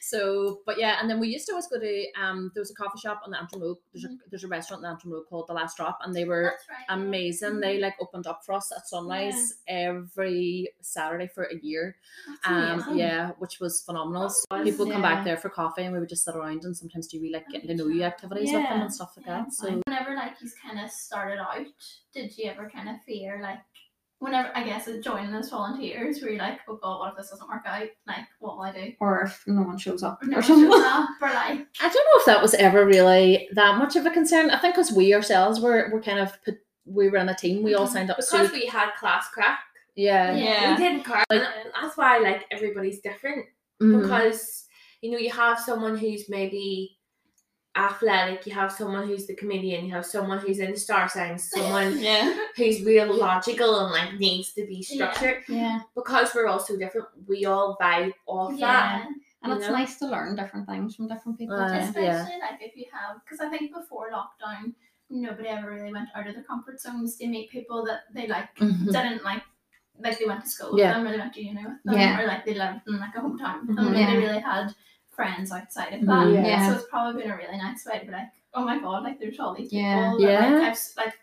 [0.00, 2.74] so but yeah and then we used to always go to um there was a
[2.74, 5.24] coffee shop on the Antrim Road there's a there's a restaurant on the Antrim Road
[5.30, 6.76] called The Last Drop and they were right.
[6.88, 6.94] yeah.
[6.96, 12.48] amazing they like opened up for us at sunrise every Saturday for a year That's
[12.48, 12.98] um amazing.
[12.98, 16.08] yeah which was phenomenal so was, people come back there for coffee and we would
[16.08, 18.82] just sit around and sometimes do we like getting to know you activities with them
[18.82, 19.44] and stuff like Yeah.
[19.44, 21.64] that so Whenever like you kind of started out,
[22.12, 23.58] did you ever kind of fear like?
[24.22, 27.30] Whenever I guess it joining as volunteers, were you're like, oh god, what if this
[27.30, 27.88] doesn't work out?
[28.06, 28.92] Like, what will I do?
[29.00, 30.70] Or if no one shows up Or no or one something.
[30.70, 34.06] shows up, or like, I don't know if that was ever really that much of
[34.06, 36.54] a concern I think because we ourselves were were kind of put
[36.84, 39.58] we were in a team we all signed up because so we had class crack.
[39.96, 40.70] yeah Yeah.
[40.76, 41.24] We didn't care.
[41.30, 41.42] And
[41.80, 43.46] that's why like everybody's different.
[43.82, 44.02] Mhm.
[44.02, 44.66] Because
[45.00, 46.96] you know, you have someone who's maybe
[47.76, 51.50] athletic, you have someone who's the comedian, you have someone who's in the star signs,
[51.50, 52.36] someone Yeah.
[52.56, 55.42] who's real logical and like needs to be structured.
[55.48, 55.80] Yeah.
[55.94, 58.58] Because we're all so different, we all vibe off that.
[58.58, 59.04] yeah.
[59.44, 59.72] And You it's know?
[59.72, 61.56] nice to learn different things from different people.
[61.56, 61.78] Uh, too.
[61.88, 62.26] Especially yeah.
[62.40, 64.74] like if you have, because I think before lockdown,
[65.10, 68.54] nobody ever really went out of their comfort zones to meet people that they like
[68.56, 68.86] Mhm.
[68.92, 69.42] didn't like.
[69.98, 70.94] Like they went to school with Yeah.
[70.94, 72.20] them, or they went to uni with them, Yeah.
[72.20, 73.84] or like they lived in like a hometown with them.
[73.84, 73.86] Mhm.
[73.88, 74.10] and Yeah.
[74.10, 74.74] They really had
[75.12, 76.26] friends outside of that.
[76.26, 76.44] Mhm.
[76.46, 76.68] Yeah.
[76.68, 79.18] So it's probably been a really nice way to be like, oh my god, like
[79.20, 79.82] there's all these people.
[79.88, 80.12] Yeah.
[80.18, 80.58] That, Yeah.
[80.58, 81.14] Like, I've, like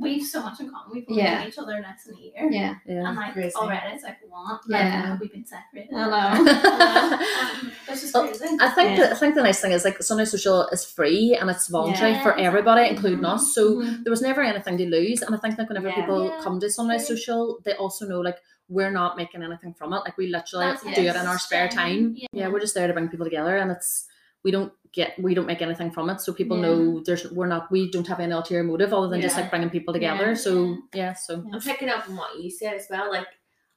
[0.00, 0.90] we've so much in common.
[0.94, 1.38] We've only Yeah.
[1.40, 2.48] known each other less than a year.
[2.52, 2.74] Yeah.
[2.86, 3.52] yeah And like Crazy.
[3.56, 4.60] already it's like what?
[4.68, 5.10] Yeah.
[5.10, 5.92] Like, we've been separated.
[5.94, 6.52] I know.
[7.62, 8.44] Um, This is Oh, crazy.
[8.60, 9.06] I think Yeah.
[9.08, 12.12] the, I think the nice thing is like Sunrise Social is free and it's voluntary
[12.12, 12.96] Yeah, for everybody, exactly.
[13.12, 13.54] including us.
[13.54, 14.04] So Mhm.
[14.04, 15.22] there was never anything to lose.
[15.22, 15.96] And I think like whenever Yeah.
[15.96, 17.16] people Yeah, come to Sunrise true.
[17.16, 19.98] Social, they also know like we're not making anything from it.
[20.04, 20.98] Like we literally That's do it.
[20.98, 22.14] it in our spare time.
[22.16, 22.26] Yeah.
[22.32, 24.06] Yeah, we're just there to bring people together, and it's
[24.44, 26.62] we don't get we don't make anything from it, so people Yeah.
[26.68, 29.70] know there's we're not we don't have any ulterior motive other than just like bringing
[29.70, 30.28] people together.
[30.28, 30.34] Yeah.
[30.34, 33.10] So yeah, so I'm picking up on what you said as well.
[33.10, 33.26] Like,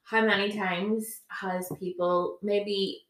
[0.04, 3.02] how many times has people maybe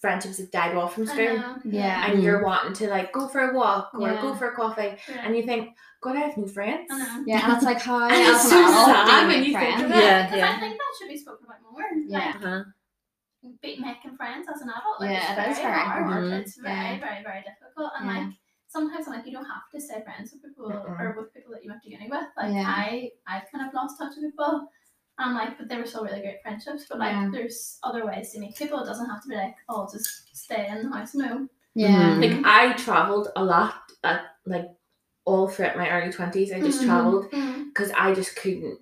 [0.00, 1.56] friendships have died off from I school.
[1.64, 2.06] Yeah.
[2.12, 4.20] and you're wanting to like go for a walk or Yeah.
[4.22, 5.22] go for a coffee Yeah.
[5.26, 5.70] and you think,
[6.02, 6.88] God, I have no friends.
[6.90, 7.24] I know.
[7.26, 9.74] Yeah, and it's like how And as it's an so sad when make you think
[9.74, 9.94] of friends?
[9.94, 10.04] it.
[10.04, 10.52] Yeah, Because yeah.
[10.56, 11.86] I think that should be spoken about more.
[12.06, 12.18] Yeah.
[12.18, 12.62] Like, Uh-huh.
[13.62, 15.00] be making friends as an adult.
[15.00, 16.04] Like, Yeah, it's very very hard.
[16.06, 16.24] hard.
[16.42, 17.00] It's very, Yeah.
[17.06, 17.90] very, very difficult.
[17.98, 18.12] And Yeah.
[18.18, 18.28] like
[18.68, 20.98] sometimes I'm like you don't have to stay friends with people Mm-mm.
[21.00, 22.26] or with people that you went to uni with.
[22.36, 22.66] Like Yeah.
[22.66, 24.68] I I've kind of lost touch with people.
[25.18, 26.86] And like but they were still really great friendships.
[26.88, 27.28] But like Yeah.
[27.34, 28.78] there's other ways to meet people.
[28.82, 31.14] It doesn't have to be like, oh just stay in the house.
[31.14, 31.46] No.
[31.74, 32.16] Yeah.
[32.16, 32.20] Mhm.
[32.22, 34.68] Like I travelled a lot at like
[35.24, 36.52] all throughout my early twenties.
[36.52, 36.86] I just Mhm.
[36.86, 37.66] travelled Mm.
[37.66, 38.78] because I just couldn't.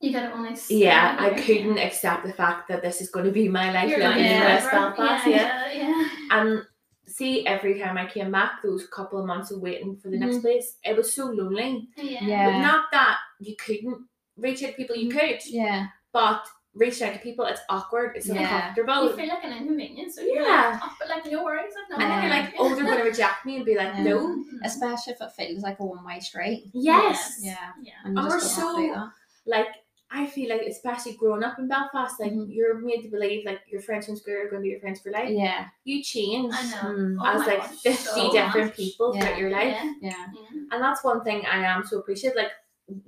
[0.00, 3.24] You got it only stay Yeah, I couldn't accept the fact that this is going
[3.26, 4.70] to be my life You're living in yeah, West.
[4.70, 5.26] Belfast.
[5.26, 5.72] Yeah.
[5.72, 6.08] yeah, yeah.
[6.30, 6.62] And
[7.06, 10.38] see, every time I came back, those couple of months of waiting for the next
[10.40, 11.88] place, it was so lonely.
[11.96, 12.50] Yeah.
[12.50, 13.98] But not that you couldn't
[14.36, 15.86] reach out to people, you could, Yeah.
[16.12, 16.44] but
[16.74, 18.42] reaching out to people, it's awkward, it's Yeah.
[18.42, 19.04] uncomfortable.
[19.10, 20.16] You feel like an inconvenience.
[20.16, 20.70] So you're Yeah.
[20.72, 22.98] like, oh, but like no worries, like no and then you're like, oh, they're going
[22.98, 24.02] to reject me and be like, Yeah.
[24.02, 24.18] no.
[24.28, 24.44] Mhm.
[24.64, 26.70] Especially if it feels like a one way street.
[26.72, 27.38] Yes.
[27.40, 27.56] Yeah.
[27.82, 27.92] Yeah.
[28.04, 29.10] And you And just we're don't want to do so-
[29.50, 29.68] Like,
[30.10, 32.46] I feel like, especially growing up in Belfast, like, Mhm.
[32.48, 35.00] you're made to believe, like, your friends from school are going to be your friends
[35.00, 35.28] for life.
[35.28, 35.66] Yeah.
[35.84, 36.94] You change I know.
[36.98, 37.16] Mm.
[37.20, 38.76] Oh as, like, gosh, 50 so different much.
[38.76, 39.74] people throughout your life.
[39.74, 39.92] Yeah.
[40.00, 40.26] Yeah.
[40.34, 40.60] yeah.
[40.70, 42.36] And that's one thing I am so appreciative.
[42.36, 42.52] Like,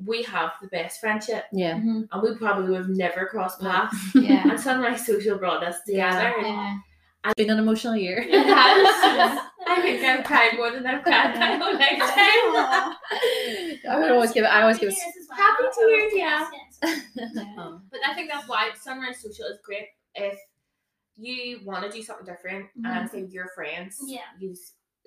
[0.05, 1.75] we have the best friendship, Yeah.
[1.75, 2.09] Mhm.
[2.11, 3.97] and we probably would have never crossed paths.
[4.15, 4.49] Yeah.
[4.49, 6.33] And Sunrise Social brought us together.
[6.39, 6.79] and Yeah.
[7.27, 8.19] It's been an emotional year.
[8.19, 9.41] It has.
[9.69, 12.97] I think I've cried more than I've cried in my whole lifetime.
[13.91, 14.49] I would always give it.
[14.49, 14.95] I always give it.
[14.95, 15.39] Happy years as well.
[15.39, 16.51] Happy years, yeah.
[17.35, 17.55] Yeah.
[17.63, 20.39] Um, But I think that's why Sunrise Social is great if
[21.17, 24.21] you want to do something different and say your friends, Yeah.
[24.39, 24.55] you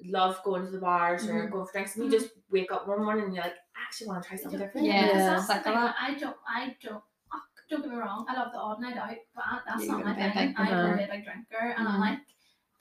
[0.05, 1.51] love going to the bars or Mhm.
[1.51, 4.07] going for drinks, and you just wake up one morning and you're like, I actually
[4.07, 4.87] want to try something different.
[4.87, 5.05] Yeah.
[5.07, 5.13] Yeah.
[5.29, 5.95] that's the Like thing, that.
[6.01, 7.01] I don't, I don't.
[7.33, 7.39] oh,
[7.69, 8.25] Don't get me wrong.
[8.29, 10.47] I love the odd night out, but that's Yeah, not my a big thing.
[10.49, 10.93] big I'm drinker.
[10.93, 11.99] a big big drinker, and I'm Mhm.
[12.01, 12.19] like,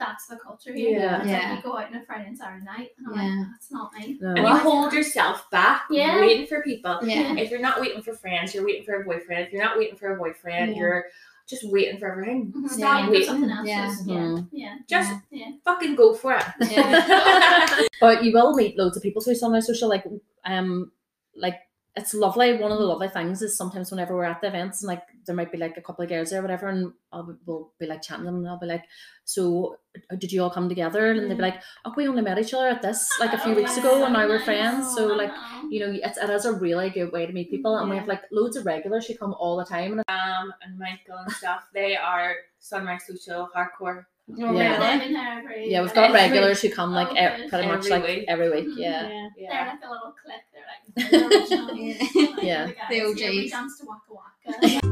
[0.00, 0.98] that's the culture here.
[0.98, 1.16] Yeah.
[1.22, 1.56] It's like Yeah.
[1.56, 3.38] you go out on a Friday and Saturday night, and I'm Yeah.
[3.40, 4.18] like, that's not me.
[4.20, 4.28] no.
[4.34, 6.20] And you hold yourself back, Yeah.
[6.20, 6.98] waiting for people.
[7.02, 7.34] Yeah.
[7.36, 9.46] If you're not waiting for friends, you're waiting for a boyfriend.
[9.46, 10.78] If you're not waiting for a boyfriend, Yeah.
[10.78, 11.04] you're
[11.48, 12.52] just waiting for everything.
[12.52, 12.68] Mhm.
[12.68, 13.26] Stop Yeah, waiting.
[13.26, 13.66] Something else.
[13.66, 13.86] Yeah.
[13.86, 14.16] Just, yeah.
[14.18, 14.48] Mhm.
[14.52, 14.74] Yeah.
[14.86, 15.50] Just Yeah.
[15.64, 16.44] fucking go for it.
[16.70, 17.84] Yeah.
[18.00, 19.88] But you will meet loads of people through Sunrise Social.
[19.88, 20.04] Like,
[20.48, 20.90] um,
[21.36, 21.60] like
[21.96, 22.56] it's lovely.
[22.56, 25.34] One of the lovely things is sometimes whenever we're at the events and like there
[25.34, 27.86] might be like a couple of girls there, or whatever, and I'll be, we'll be
[27.86, 28.84] like chatting them, and I'll be like,
[29.24, 29.76] "So,
[30.10, 32.54] uh, did you all come together?" And they'd be like, "Oh, we only met each
[32.54, 35.10] other at this like a few Oh, weeks ago, and so now we're friends." So,
[35.12, 35.32] Oh, like,
[35.70, 38.06] you know, it's, it is a really good way to meet people, and we have
[38.06, 41.68] like loads of regulars who come all the time, and Um, and Michael and stuff,
[41.74, 44.06] they are Sunrise Social hardcore.
[44.36, 44.46] Yeah.
[44.52, 44.98] They've really?
[44.98, 47.48] been there every- yeah, we've got Every- regulars who come like Oh, e- good.
[47.50, 48.24] pretty much Every like week.
[48.28, 48.66] every week.
[48.68, 48.74] Mhm.
[48.78, 49.08] Yeah.
[49.08, 49.28] Yeah.
[49.36, 49.66] They're Yeah.
[49.72, 50.44] like a little clique.
[50.52, 51.74] They're like the original.
[51.76, 51.94] Yeah.
[52.36, 52.66] like, Yeah.
[52.66, 52.88] The, guys.
[52.88, 54.80] The Yeah, we dance to Waka Waka.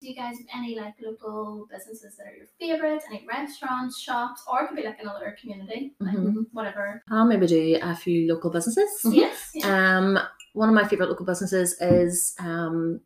[0.00, 3.04] Do you guys have any like local businesses that are your favorites?
[3.10, 6.46] Any restaurants, shops, or it could be like another community, like Mhm.
[6.52, 7.02] whatever.
[7.10, 8.88] I'll maybe do a few local businesses.
[9.04, 9.50] Yes.
[9.54, 9.66] Yeah.
[9.98, 10.18] Um,
[10.54, 13.00] one of my favorite local businesses is um,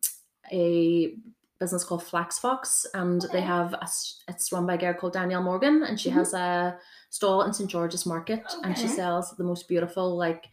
[0.52, 1.14] a
[1.60, 3.86] business called Flax Fox, and they have a,
[4.28, 6.14] it's run by a girl called Danielle Morgan, and she Mhm.
[6.14, 6.78] has a
[7.10, 10.46] stall in St George's Market, and she sells the most beautiful like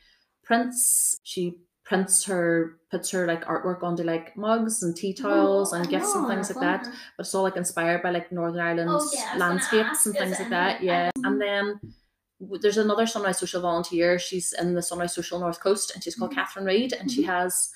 [0.44, 1.18] prints.
[1.24, 6.14] She prints her puts her like artwork onto like mugs and tea towels and gifts
[6.16, 6.84] and oh, things like that
[7.18, 10.06] but it's all like inspired by like Northern Ireland's Oh, yeah, I was gonna landscapes
[10.06, 10.82] and things like that.
[10.84, 11.80] Yeah, and then
[12.62, 14.18] there's another Sunrise Social volunteer.
[14.20, 16.36] She's in the Sunrise Social North Coast, and she's called Mhm.
[16.36, 17.70] Catherine Reid, and she has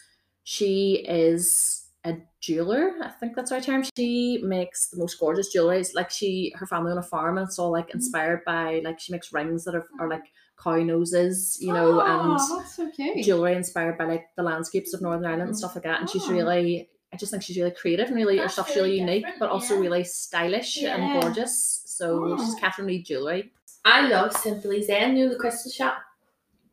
[0.44, 2.94] she is a jeweler.
[3.04, 3.84] I think that's our term.
[3.98, 5.80] She makes the most gorgeous jewelry.
[5.80, 7.98] It's like she her family on a farm, and it's all like mm-hmm.
[7.98, 10.24] inspired by like she makes rings that are, are like
[10.62, 13.26] cow noses, you know, oh, and Oh, that's so cute.
[13.26, 15.58] jewelry inspired by like the landscapes of Northern Ireland and mm.
[15.58, 16.00] stuff like that.
[16.00, 16.32] And she's Oh.
[16.32, 19.24] really, I just think she's really creative and really her That's stuff's really really unique,
[19.24, 19.82] different, but also yeah.
[19.82, 20.96] really stylish Yeah.
[20.96, 21.84] and gorgeous.
[21.88, 22.58] So she's Oh.
[22.60, 23.52] Catherine Reid Jewelry.
[23.84, 25.16] I love Simply Zen.
[25.18, 25.98] You know the crystal shop?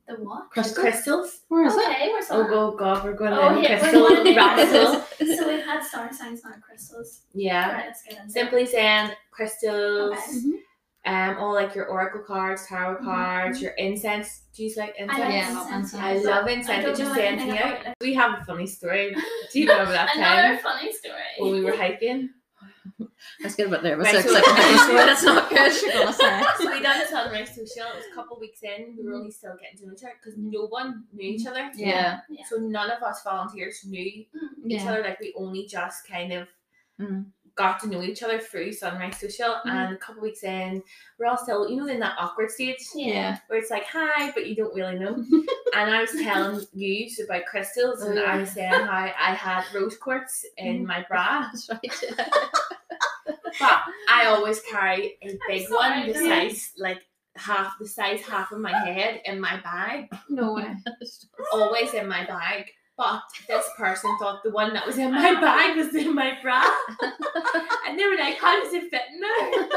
[0.09, 0.49] The what?
[0.55, 1.41] The crystals?
[1.49, 1.81] Where is it?
[1.89, 2.35] Okay, where's that?
[2.35, 5.39] Oh, go God, we're going Oh, in yeah, we're crystal going in crystals.
[5.39, 7.21] so we've had star signs, not crystals.
[7.35, 7.73] Yeah.
[7.73, 8.31] Right, let's get into.
[8.33, 10.59] Simply Zen crystals, Okay.
[11.07, 13.05] um, all like your oracle cards, tarot Mhm.
[13.05, 14.43] cards, your incense.
[14.57, 15.19] Do you like incense?
[15.21, 16.03] I like Yeah, I love incense, incense.
[16.03, 16.69] I love incense.
[16.85, 17.01] I It just
[17.39, 17.79] know me out.
[18.01, 19.15] We have a funny story.
[19.53, 21.15] Do you remember that Another time funny story.
[21.39, 22.31] when we were hiking?
[23.43, 24.13] Let's get a bit nervous.
[24.13, 25.59] Right, so- like, that's not good.
[25.59, 26.43] What's she gonna say?
[26.59, 27.87] so we done Sunrise Social.
[27.93, 28.97] It was a couple weeks in.
[28.99, 31.71] We were only still getting to know each other because no one knew each other.
[31.75, 32.21] Yeah.
[32.29, 32.45] Yeah.
[32.49, 34.71] So none of us volunteers knew Mm.
[34.71, 35.03] each other.
[35.03, 36.49] Like we only just kind of
[37.01, 37.27] Mm.
[37.55, 39.71] Got to know each other through Sunrise Social, Mhm.
[39.71, 40.83] and a couple weeks in,
[41.19, 43.39] we're all still, you know, in that awkward stage Yeah.
[43.49, 45.15] where it's like hi, but you don't really know.
[45.75, 49.65] and I was telling you about crystals, and Oh, I was saying how I had
[49.75, 52.15] rose quartz in my bra, That's right.
[53.59, 57.03] but I always carry a big one, the size like
[57.37, 60.75] half the size half of my head in my bag, No way.
[61.53, 62.67] always in my bag.
[63.03, 66.63] But this person thought the one that was in my bag was in my bra.
[67.89, 69.69] And they were like, how does it fit in there?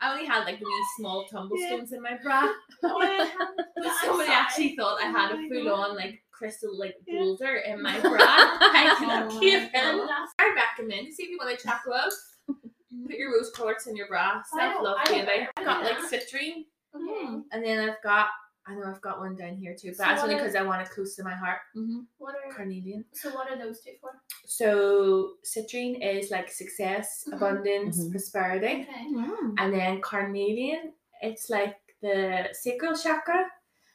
[0.00, 2.52] I only had like wee small tumblestones in my bra.
[2.82, 7.98] But somebody actually thought I had a full on like crystal like boulder in my
[8.02, 8.18] bra.
[8.18, 9.70] I cannot Oh it.
[9.74, 12.12] Oh, I recommend to see if you want to love.
[12.46, 14.42] Put your rose quartz in your bra.
[14.56, 15.48] Self love baby.
[15.56, 16.18] I've got like yeah.
[16.18, 17.40] citrine okay.
[17.52, 18.28] and then I've got
[18.68, 20.82] I know I've got one down here too, but So that's only because I want
[20.82, 21.58] it close to my heart.
[21.76, 22.00] Mm-hmm.
[22.18, 23.04] What are Carnelian.
[23.12, 23.30] so?
[23.30, 24.10] What are those two for?
[24.44, 27.32] So citrine is like success, Mhm.
[27.34, 28.10] abundance, Mhm.
[28.10, 28.86] prosperity.
[28.88, 29.06] Okay.
[29.12, 29.54] Wow.
[29.58, 33.44] And then carnelian, it's like the sacral chakra.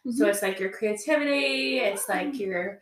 [0.06, 0.12] Mm-hmm.
[0.12, 2.40] So it's like your creativity, it's like Mm.
[2.40, 2.82] your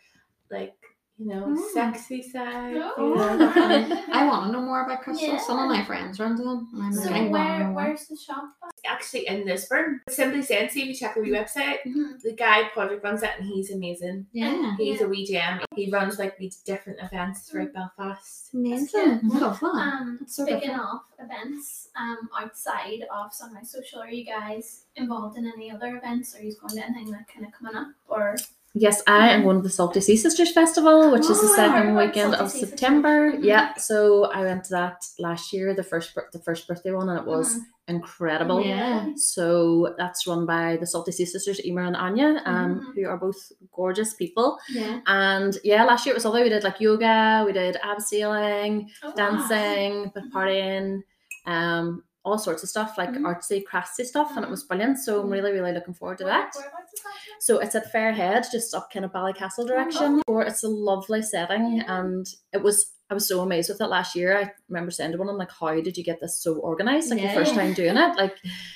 [0.51, 0.73] like,
[1.19, 1.57] you know, Mm.
[1.73, 2.75] sexy side.
[2.75, 3.13] you Oh.
[3.13, 4.03] know.
[4.13, 5.45] I want to know more about crystals.
[5.45, 6.67] Some of my friends run into them.
[6.81, 8.45] I'm So like, I want to where where's the shop?
[8.85, 9.99] Actually in Lisburn.
[10.09, 11.79] Simply Zen, see if you check the wee website.
[11.85, 12.21] Mhm.
[12.21, 14.27] The guy project runs it and he's amazing.
[14.31, 14.75] Yeah.
[14.77, 15.05] He's Yeah.
[15.07, 15.59] a wee gem.
[15.75, 18.53] He runs like these different events throughout Belfast.
[18.53, 19.21] Amazing.
[19.33, 19.67] I love that.
[19.67, 20.81] Um, That's so speaking different.
[20.81, 26.35] of events, um, outside of Sunrise Social, are you guys involved in any other events?
[26.35, 28.35] Are you going to anything that kind of coming up, or
[28.75, 31.95] Yes, I am going to the Salty Sea Sisters Festival, which is the Oh, second
[31.95, 32.59] weekend of Sea.
[32.65, 33.31] September.
[33.31, 33.43] Mhm.
[33.43, 37.19] Yeah, so I went to that last year, the first the first birthday one, and
[37.19, 37.61] it was Mhm.
[37.87, 38.61] incredible.
[38.63, 39.07] Yeah.
[39.15, 42.93] So that's run by the Salty Sea Sisters, Emer and Anya, um, Mhm.
[43.03, 44.59] who are both gorgeous people.
[44.69, 44.99] Yeah.
[45.07, 46.43] And yeah, last year it was lovely.
[46.43, 49.13] We did like yoga, we did abseiling, Oh, wow.
[49.15, 51.01] dancing, bit partying,
[51.47, 53.21] um, all sorts of stuff like Mhm.
[53.21, 54.99] artsy, craftsy stuff, and it was brilliant.
[54.99, 56.53] So I'm really, really looking forward to that.
[56.55, 57.41] whereabouts is that again?
[57.41, 60.21] So it's at Fairhead, just up kind of Ballycastle direction.
[60.27, 61.99] Or it's a lovely setting, Yeah.
[61.99, 62.93] and it was.
[63.11, 64.37] I was so amazed with it last year.
[64.37, 67.09] I remember saying to one, "I'm like, how did you get this so organized?
[67.09, 68.35] Like the first time doing it, like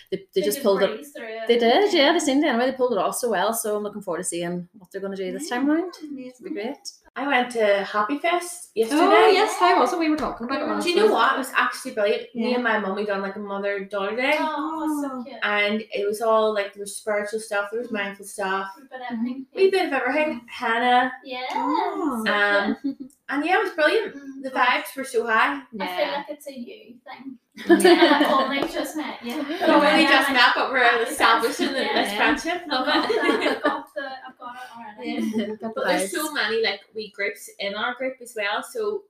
[0.09, 0.89] they, they, just pulled it.
[0.95, 1.47] breeze through it.
[1.47, 2.11] They did, yeah.
[2.13, 2.65] They seemed anyway.
[2.71, 3.53] They pulled it off so well.
[3.53, 5.93] So I'm looking forward to seeing what they're going to do this time round.
[6.01, 6.77] It'll be great.
[7.15, 8.99] I went to Happy Fest yesterday.
[9.01, 9.99] Oh yes, how was it?
[9.99, 10.67] We were talking about it.
[10.67, 11.11] last Do you know week.
[11.13, 11.35] what?
[11.35, 12.33] It was actually brilliant.
[12.33, 14.33] Me and my mum we done like a mother daughter day.
[14.39, 15.23] Oh, that's so Oh.
[15.23, 15.37] cute.
[15.43, 19.45] And it was all like there was spiritual stuff, there was mindful stuff, But everything.
[19.53, 20.41] a wee bit of everything.
[20.49, 21.11] Hannah.
[21.23, 21.51] Yes.
[21.53, 22.23] Oh.
[22.25, 22.77] Um
[23.29, 24.15] and yeah, it was brilliant.
[24.41, 25.61] The vibes were so high.
[25.79, 26.15] I feel Yeah.
[26.17, 27.37] like it's a you thing.
[27.55, 28.29] Yeah.
[28.33, 29.37] Only just met you.
[29.37, 31.93] We've only Yeah, just met, but we're happy establishing fest.
[31.93, 32.17] this Yeah.
[32.17, 32.63] friendship.
[32.67, 33.57] Love I've got, the, it.
[33.57, 35.57] I've got the, I've got it already.
[35.57, 38.63] Got the But there's so many like wee groups in our group as well.
[38.63, 39.03] So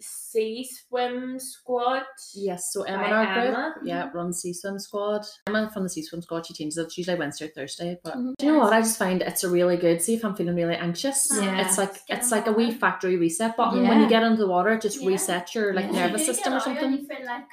[0.00, 2.04] Sea Swim Squad.
[2.34, 3.74] Yes, so Emma By in our group, Emma.
[3.84, 5.26] yeah, runs Sea Swim Squad.
[5.46, 6.84] Emma from the Sea Swim Squad, she changes it.
[6.84, 7.98] It's usually Wednesday or Thursday.
[8.02, 8.32] But Mhm.
[8.38, 8.72] do you know what?
[8.72, 10.00] I just find it's a really good.
[10.00, 11.28] See if I'm feeling really anxious.
[11.34, 11.60] Yeah.
[11.66, 13.82] It's like Get it's like the a wee factory reset button.
[13.82, 13.90] Yeah.
[13.90, 15.10] When you get into the water, it just Yeah.
[15.10, 16.06] resets your like Yeah.
[16.06, 17.46] nervous You system or get out and something.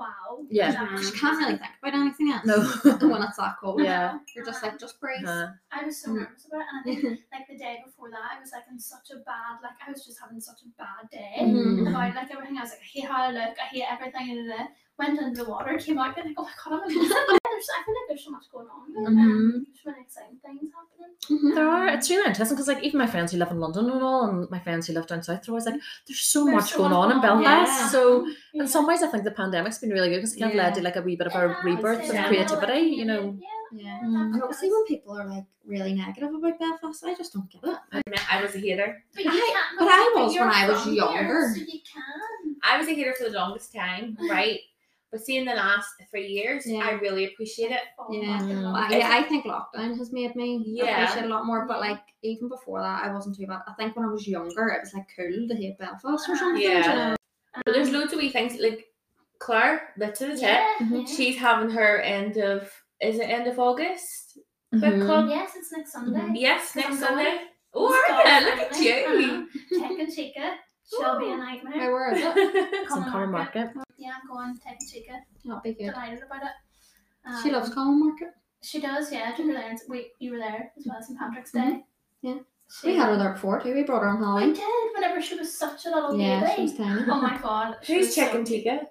[0.00, 0.46] You feel like, wow.
[0.50, 0.70] Yeah.
[0.72, 2.44] that- You can't really think about anything else.
[2.44, 3.08] No.
[3.08, 3.82] when it's that cold.
[3.82, 4.18] Yeah.
[4.34, 5.26] You're just like, just breathe.
[5.26, 6.14] Uh, I was so Mm.
[6.20, 8.78] nervous about it, and I think like the day before that, I was like in
[8.78, 11.88] such a bad, like I was just having such a bad day Mhm.
[11.88, 12.56] about like everything.
[12.58, 14.30] I was like, I hate how I look, I hate everything.
[14.38, 17.36] And then went into the water, came out, and like, oh my god, I'm amazing.
[17.60, 18.82] there's, I feel like there's so much going on.
[18.94, 21.12] But, um, there's so many exciting things happening.
[21.30, 21.54] Mhm.
[21.54, 21.88] there are.
[21.88, 24.50] It's really interesting because like even my friends who live in London and all, and
[24.50, 26.90] my friends who live down south, they're always like, "There's so There's much so going
[26.92, 27.20] much on in.
[27.20, 27.88] Belfast." Yeah.
[27.88, 28.62] So Yeah.
[28.62, 30.74] in some ways, I think the pandemic's been really good because it kind of led
[30.76, 32.72] to like a wee bit of It a rebirth of creativity.
[32.90, 33.36] Like, You know.
[33.38, 34.00] yeah, Yeah.
[34.02, 34.34] Mm.
[34.34, 37.78] And obviously when people are like really negative about Belfast, I just don't get it.
[37.92, 39.04] I mean, I was a hater.
[39.14, 41.52] But, you I- can't- but I was when I was from here, younger.
[41.54, 42.56] so you can.
[42.64, 44.58] I was a hater for the longest time, right?
[45.10, 46.86] But seeing the last three years, Yeah.
[46.86, 47.80] I really appreciate it.
[47.96, 48.38] fall Yeah.
[48.38, 48.90] back in love.
[48.90, 51.02] Yeah, I think lockdown has made me Yeah.
[51.02, 51.66] appreciate it a lot more.
[51.66, 53.62] But like even before that, I wasn't too bad.
[53.66, 56.62] I think when I was younger, it was like cool to hate Belfast or something.
[56.62, 56.78] Yeah.
[56.78, 57.16] You know?
[57.64, 58.86] But there's Um, loads of wee things like
[59.40, 60.42] Claire, Lit to the Tit.
[60.42, 61.04] yeah.
[61.06, 62.70] She's having her end of
[63.00, 64.38] is it end of August
[64.70, 65.06] book Mhm.
[65.06, 65.28] club?
[65.30, 66.20] Yes, it's next Sunday.
[66.20, 66.38] Mhm.
[66.38, 67.24] Yes, next I'm going.
[67.26, 67.40] Sunday.
[67.72, 68.40] Oh, It's are?
[68.42, 69.46] Look at you.
[69.72, 69.88] Uh-huh.
[69.88, 70.54] Tech and Chica.
[70.88, 71.90] She'll be a Where nightmare.
[71.92, 72.18] were it?
[72.18, 73.74] It's in Common Common Market.
[73.74, 73.89] Market.
[74.00, 75.12] Yeah, I'm going Tech and Chica.
[75.44, 75.90] That'll be good.
[75.92, 76.54] Delighted about it.
[77.26, 78.28] Um, She loves Common Market.
[78.62, 79.28] She does, yeah.
[79.28, 79.68] I took her there.
[79.68, 81.60] And, wait, you were there as well as St Patrick's Day.
[81.60, 81.82] Mhm.
[82.22, 82.34] Yeah.
[82.70, 83.74] She, We had her there before too.
[83.74, 84.52] We brought her on We Halloween.
[84.54, 84.92] did.
[84.94, 86.52] Whenever she was such a little Yeah, baby.
[86.56, 87.02] she was tiny.
[87.10, 87.76] Oh my god.
[87.82, 88.64] she Who's was so chicken cute.
[88.64, 88.86] tikka?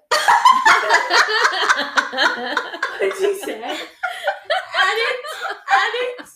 [2.10, 3.62] What did you say?
[3.62, 5.16] Add it.
[5.70, 6.28] Add it.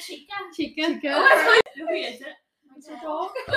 [0.00, 0.34] Chica.
[0.54, 0.82] Chica.
[1.14, 2.26] Oh, I thought- who is it?
[2.66, 3.30] My It's a dog.
[3.46, 3.56] They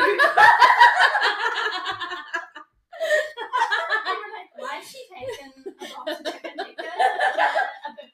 [4.16, 6.84] were like, why is she taking a box of chicken tikka?
[6.84, 8.12] A book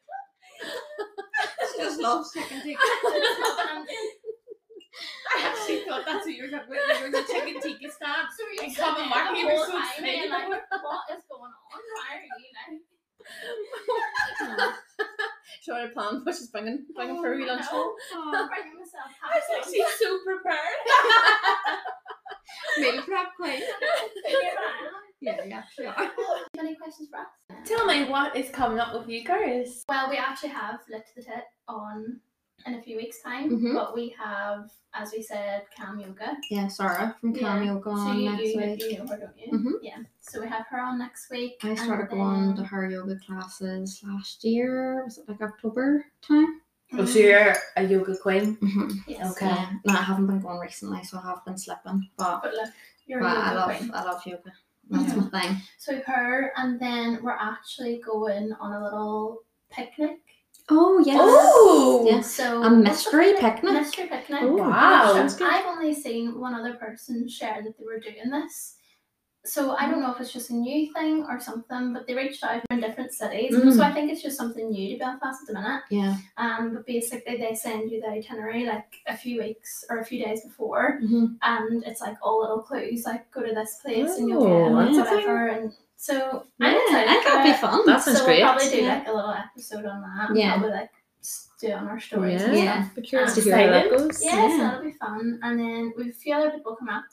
[1.72, 2.80] She just loves chicken tikka.
[3.02, 3.86] club?
[5.34, 6.88] I actually thought that's what you were talking about.
[7.00, 8.28] There was a chicken tikka stand.
[8.38, 10.04] So we And were Common sitting Market, there you the were whole so time excited
[10.04, 11.82] being like, about what is going on?
[11.96, 12.80] Why are you like?
[15.62, 17.51] She already planned what she's bringing, bringing Oh, for a wee I lunch.
[17.62, 17.96] Know.
[18.14, 20.80] Oh, I'm bringing myself I was like, she's so prepared.
[22.80, 23.62] meal prep queen.
[25.24, 25.96] Yeah, yeah, actually are.
[26.58, 27.28] Any questions for us?
[27.68, 29.84] Tell me what is coming up with you girls.
[29.88, 32.20] Well, we actually have Lit to the Tit on
[32.66, 33.76] in a few weeks' time, Mhm.
[33.76, 36.38] but we have, as we said, Cam Yoga.
[36.50, 37.74] Yeah, Sarah from Cam Yeah.
[37.74, 38.82] Yoga So on you, next you, week.
[38.84, 39.52] you know her, don't you?
[39.52, 39.74] Mhm.
[39.84, 39.98] Yeah.
[40.22, 41.58] So we have her on next week.
[41.64, 45.04] I and started going to her yoga classes last year.
[45.04, 46.62] Was it like October time?
[46.98, 48.58] Oh, so you're a yoga queen.
[48.58, 48.90] Mm-hmm.
[49.08, 49.32] Yes.
[49.32, 49.46] Okay.
[49.48, 49.70] Yeah.
[49.86, 52.10] No, I haven't been going recently, so I have been slipping.
[52.18, 52.70] But, But look,
[53.08, 53.92] you're but a I yoga love queen.
[53.94, 54.54] I love yoga.
[54.90, 55.32] That's Mhm.
[55.32, 55.58] my thing.
[55.78, 60.20] So her, and then we're actually going on a little picnic.
[60.70, 61.18] Oh yes.
[61.22, 62.30] Oh, Yes.
[62.32, 63.74] So A mystery picnic.
[63.74, 64.40] Mystery picnic.
[64.44, 65.14] Oh, wow.
[65.14, 65.50] sounds good.
[65.52, 68.76] I've only seen one other person share that they were doing this.
[69.44, 72.44] So I don't know if it's just a new thing or something, but they reached
[72.44, 73.56] out from different cities.
[73.56, 73.76] Mm.
[73.76, 75.82] So I think it's just something new to Belfast at the minute.
[75.90, 76.16] Yeah.
[76.38, 80.24] Um, but basically they send you the itinerary like a few weeks or a few
[80.24, 81.26] days before, Mm-hmm.
[81.42, 84.74] and it's like all little clues like go to this place and you'll Oh, get
[84.76, 85.02] like, amazing.
[85.16, 85.48] whatever.
[85.48, 87.08] And so Yeah, I'm excited.
[87.10, 87.86] that for could be fun.
[87.88, 88.44] That sounds so great.
[88.44, 88.94] We'll probably do Yeah.
[89.00, 90.36] like a little episode on that.
[90.36, 90.52] Yeah.
[90.60, 90.92] Probably like
[91.60, 92.42] do on our stories.
[92.44, 92.90] and Yeah.
[92.96, 94.24] Be curious to hear how that goes.
[94.24, 95.40] Yeah, so that'll be fun.
[95.42, 97.06] And then we've a few other people come up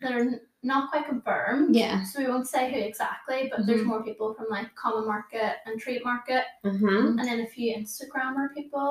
[0.00, 1.74] that are n- not quite confirmed.
[1.76, 2.02] Yeah.
[2.02, 3.86] So we won't say who exactly, but there's Mhm.
[3.86, 7.18] more people from like Common Market and Treat Market, Mm-hmm.
[7.18, 8.90] and then a few Instagrammer people.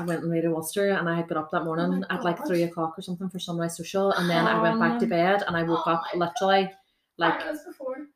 [0.00, 2.24] I went and made a Worcester and I had got up that morning my at
[2.24, 5.08] like three o'clock or something for Sunrise Social and then I went back to Oh.
[5.08, 6.70] bed and I woke Oh up my literally
[7.16, 7.40] like.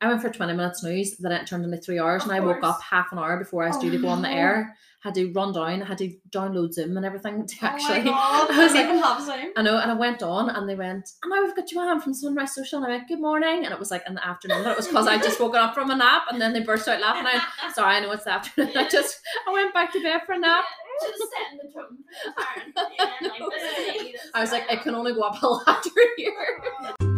[0.01, 2.45] I went for 20 minutes snooze, then it turned into three hours, Of and I
[2.45, 2.75] woke course.
[2.75, 4.33] up half an hour before I was Oh due to go on the oh.
[4.33, 4.75] air.
[5.01, 7.99] Had to run down, had to download Zoom and everything to actually.
[7.99, 8.51] oh my god.
[8.51, 9.53] I was like, even have Zoom.
[9.55, 12.13] I know, and I went on, and they went, and now we've got Joanne from
[12.13, 14.71] Sunrise Social, and I went, good morning, and it was like in the afternoon, but
[14.71, 16.99] it was because I just woken up from a nap, and then they burst out
[16.99, 17.25] laughing.
[17.27, 18.75] I, sorry, I know it's the afternoon.
[18.75, 20.65] I just, I went back to bed for a nap.
[21.01, 22.91] Just setting the tone for the turn.
[22.99, 25.41] Yeah, like, this is me, this is I was like, I can only go up
[25.41, 26.61] a ladder here.
[26.99, 27.08] Oh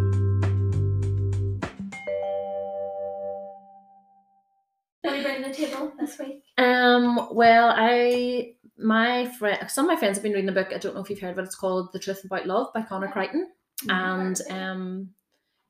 [5.02, 6.44] What are you bringing to the table this week?
[6.58, 10.70] Um, well, I my friend, some of my friends have been reading a book.
[10.74, 11.44] I don't know if you've heard of it.
[11.44, 13.08] It's called The Truth About Love by Connor.
[13.10, 13.50] Crichton.
[13.90, 15.10] And um,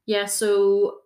[0.06, 0.98] yeah, so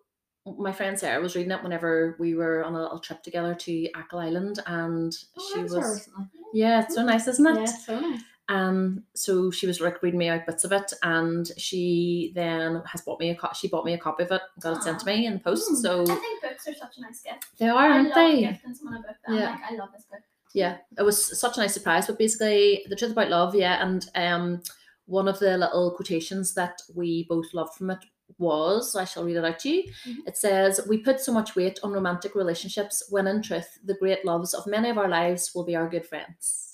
[0.58, 3.88] my friend Sarah was reading it whenever we were on a little trip together to
[3.94, 6.08] Achill Island, and Oh, she was
[6.52, 7.60] yeah, it's so nice, isn't it?
[7.60, 8.20] Yeah, so nice.
[8.48, 13.00] Um, so she was like reading me out bits of it, and she then has
[13.02, 15.06] bought me a co- she bought me a copy of it, got it sent to
[15.06, 15.70] me in the post.
[15.70, 15.76] Mm.
[15.76, 17.46] So I think books are such a nice gift.
[17.58, 18.40] they are, I aren't they?
[18.42, 19.16] gifting someone book.
[19.28, 19.50] Yeah.
[19.50, 20.20] like, I love this book.
[20.54, 24.08] yeah it was such a nice surprise but basically the truth about love yeah and
[24.14, 24.62] um
[25.06, 27.98] one of the little quotations that we both loved from it
[28.38, 29.84] was I shall read it out to you.
[30.04, 30.26] Mhm.
[30.26, 34.24] It says, We put so much weight on romantic relationships when in truth the great
[34.24, 36.65] loves of many of our lives will be our good friends.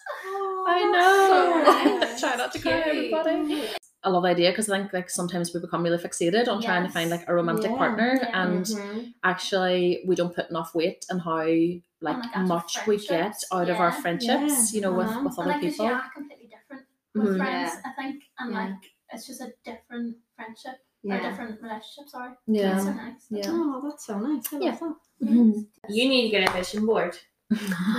[0.66, 1.28] I know.
[1.28, 2.20] so nice.
[2.20, 3.68] Try not to cry, everybody.
[4.04, 6.82] I love the idea because I think like sometimes we become really fixated on trying
[6.84, 7.76] to find like a romantic Yeah.
[7.78, 8.42] partner Yeah.
[8.42, 9.14] and Mhm.
[9.22, 13.46] actually we don't put enough weight on how like like, actual much we get friendships,
[13.52, 14.00] out of our yeah.
[14.02, 15.20] friendships, you know, with, uh-huh.
[15.22, 15.86] with And other like, 'cause people.
[15.86, 16.82] you are completely different
[17.14, 17.38] with Mhm.
[17.38, 17.82] friends, Yeah.
[17.84, 18.58] I think, and Yeah.
[18.64, 21.30] like it's just a different friendship or Yeah.
[21.30, 22.08] different relationship.
[22.08, 22.74] Sorry, Yeah.
[22.74, 23.26] It's so nice.
[23.30, 23.42] Yeah.
[23.54, 24.52] Oh, that's so nice.
[24.52, 24.70] I Yeah.
[24.70, 24.80] love
[25.20, 25.28] that.
[25.28, 25.66] Mhm.
[25.90, 27.16] You need to get a vision board.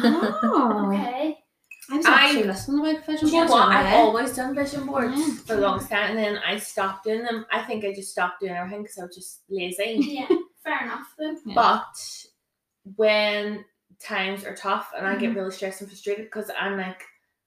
[0.04, 0.92] Oh.
[0.92, 1.43] Okay.
[1.92, 3.52] I was I- actually listening about vision Do you know boards.
[3.68, 3.76] what?
[3.76, 5.34] I've always done vision boards Yeah.
[5.46, 7.46] for a long time, and then I stopped doing them.
[7.52, 10.26] I think I just stopped doing everything because I was just lazy.
[10.30, 10.38] Yeah.
[10.64, 11.36] Fair enough though.
[11.46, 11.54] Yeah.
[11.56, 11.94] But
[12.96, 13.66] when
[14.00, 15.20] times are tough and I Mm-hmm.
[15.22, 17.02] get really stressed and frustrated because I'm like,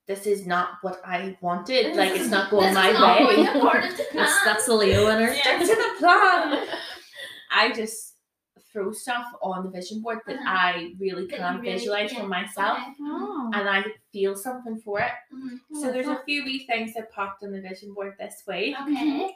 [0.07, 1.96] this is not what I wanted.
[1.96, 2.90] Like it's not going my
[3.27, 3.37] way.
[3.44, 3.92] going.
[4.14, 5.35] That's, that's the Leo in her.
[5.35, 6.66] Stick to the plan.
[7.51, 8.14] I just
[8.77, 10.45] throw stuff on the vision board that Uh-huh.
[10.71, 12.93] I really That can really- visualize yeah, for myself okay.
[13.01, 13.51] Oh.
[13.55, 15.12] and I feel something for it.
[15.33, 15.61] Mhm.
[15.81, 19.35] So there's a few wee things that popped on the vision board this week Okay.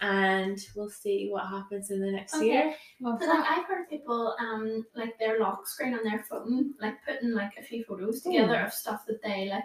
[0.00, 2.46] and we'll see what happens in the next Okay.
[2.46, 2.74] year.
[3.02, 3.50] Love So like.
[3.50, 7.62] I've heard people um like their lock screen on their phone like putting like a
[7.62, 9.64] few photos together of stuff that they like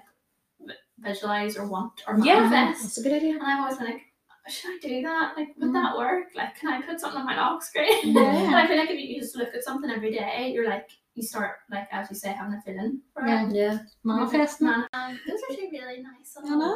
[0.99, 2.49] visualize or want or Yeah.
[2.49, 2.82] manifest.
[2.84, 3.34] That's a good idea.
[3.36, 4.01] And I've always been like,
[4.49, 5.33] should I do that?
[5.37, 6.27] Like, would that work?
[6.35, 7.87] Like, can I put something on my lock screen?
[8.15, 8.45] Yeah.
[8.47, 11.21] and I feel like if you just look at something every day, you're like, you
[11.21, 13.47] start like as you say having a feeling for Yeah.
[13.47, 13.53] it.
[13.55, 13.77] Yeah.
[14.03, 14.67] Manifesting.
[14.67, 16.75] Man, um, those are two really nice I know.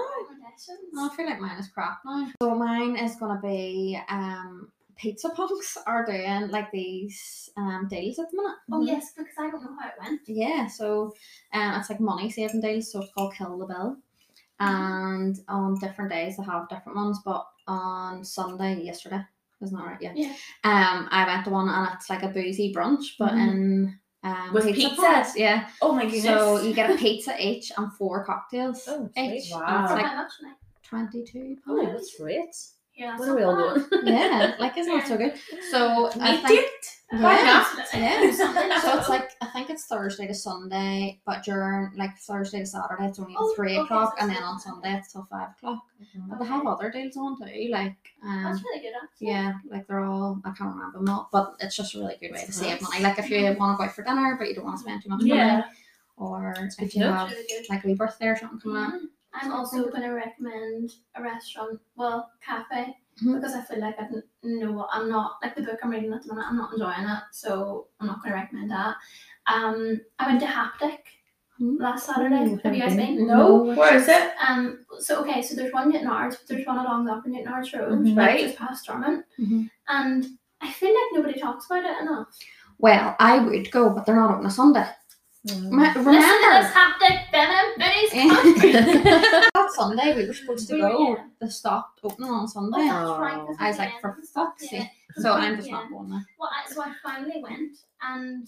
[0.99, 2.27] I feel like mine is crap now.
[2.41, 8.29] So mine is gonna be um pizza punks are doing like these um deals at
[8.31, 8.57] the minute.
[8.71, 10.21] Oh yes, because I don't know how it went.
[10.27, 11.13] Yeah, so
[11.53, 13.97] um it's like money saving deals, so it's called Kill the Bill.
[14.59, 19.21] And on different days they have different ones, but on Sunday yesterday,
[19.61, 20.01] isn't that right?
[20.01, 20.13] Yeah.
[20.15, 20.33] Yeah.
[20.63, 23.41] Um I went to one and it's like a boozy brunch, but Mhm.
[23.49, 24.95] in um With pizza?
[24.95, 25.69] punks, Yeah.
[25.81, 26.23] Oh my goodness.
[26.23, 29.45] So you get a pizza each and four cocktails Oh, each.
[29.45, 29.53] sweet.
[29.53, 29.81] and Wow.
[29.83, 30.53] It's For like how much like
[30.83, 31.93] twenty two Oh, pounds.
[31.93, 32.55] that's great.
[32.95, 33.85] yeah, What are we all doing?
[34.03, 35.33] yeah, like isn't that so good?
[35.71, 36.85] So I think it?
[37.11, 37.65] Yeah.
[37.93, 38.31] Yeah.
[38.81, 43.05] So it's like I think it's Thursday to Sunday, but during like Thursday to Saturday
[43.07, 45.83] it's only Oh, three okay, o'clock, so and then on Sunday it's till five o'clock.
[46.01, 46.29] Mm-hmm.
[46.29, 48.93] But they have other deals on too, like um that's really good.
[49.01, 49.27] Actually.
[49.29, 52.31] yeah, like they're all I can't remember them all, but it's just a really good
[52.33, 52.89] way to save Nice.
[52.91, 53.03] money.
[53.03, 55.01] Like if you want to go out for dinner but you don't want to spend
[55.03, 55.63] too much money, Yeah.
[56.17, 59.01] or good if you have Really like a wee birthday or something coming up.
[59.33, 63.35] I'm also going to recommend a restaurant, well, cafe, Mhm.
[63.35, 64.07] because I feel like I
[64.43, 66.47] know what I'm not like the book I'm reading at the minute.
[66.49, 68.95] I'm not enjoying it, so I'm not going to recommend that.
[69.47, 70.99] Um, I went to Haptic
[71.59, 71.79] Mhm.
[71.79, 72.45] last Saturday.
[72.53, 73.25] Ooh, Have you guys been?
[73.27, 73.63] No.
[73.63, 74.33] Where is it?
[74.47, 78.15] Um, so okay, so there's one Newtownards, there's one along the upper Newtownards Road, Mhm.
[78.15, 78.39] like Right.
[78.41, 79.69] just past Drummond, Mhm.
[79.87, 80.25] and
[80.61, 82.27] I feel like nobody talks about it enough.
[82.79, 84.87] Well, I would go, but they're not open on Sunday.
[85.47, 85.69] Mm.
[85.71, 89.49] Ma- Listen to Remember, this Haptic feminine Benny's Yeah.
[89.53, 91.03] that Sunday we were supposed to go.
[91.11, 91.23] were, yeah.
[91.39, 92.87] They stopped opening on Oh, Sunday.
[92.87, 93.45] that's right.
[93.47, 94.89] 'cause I was like, for end fuck's sake.
[95.17, 95.75] So I'm just Yeah.
[95.75, 96.25] not going there.
[96.39, 98.47] Well, I, so I finally went, and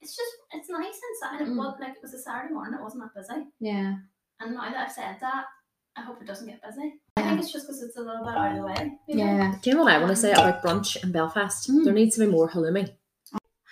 [0.00, 1.40] it's just it's nice inside.
[1.42, 1.56] It Mm.
[1.56, 2.78] was like it was a Saturday morning.
[2.78, 3.94] It wasn't that busy, Yeah.
[4.40, 5.44] and now that I've said that,
[5.96, 7.00] I hope it doesn't get busy.
[7.16, 8.98] I think it's just because it's a little bit out of the way.
[9.08, 9.20] maybe.
[9.20, 9.54] Yeah.
[9.62, 11.70] Do you know what I want to say about brunch in Belfast?
[11.70, 11.84] Mm.
[11.84, 12.90] There needs to be more halloumi.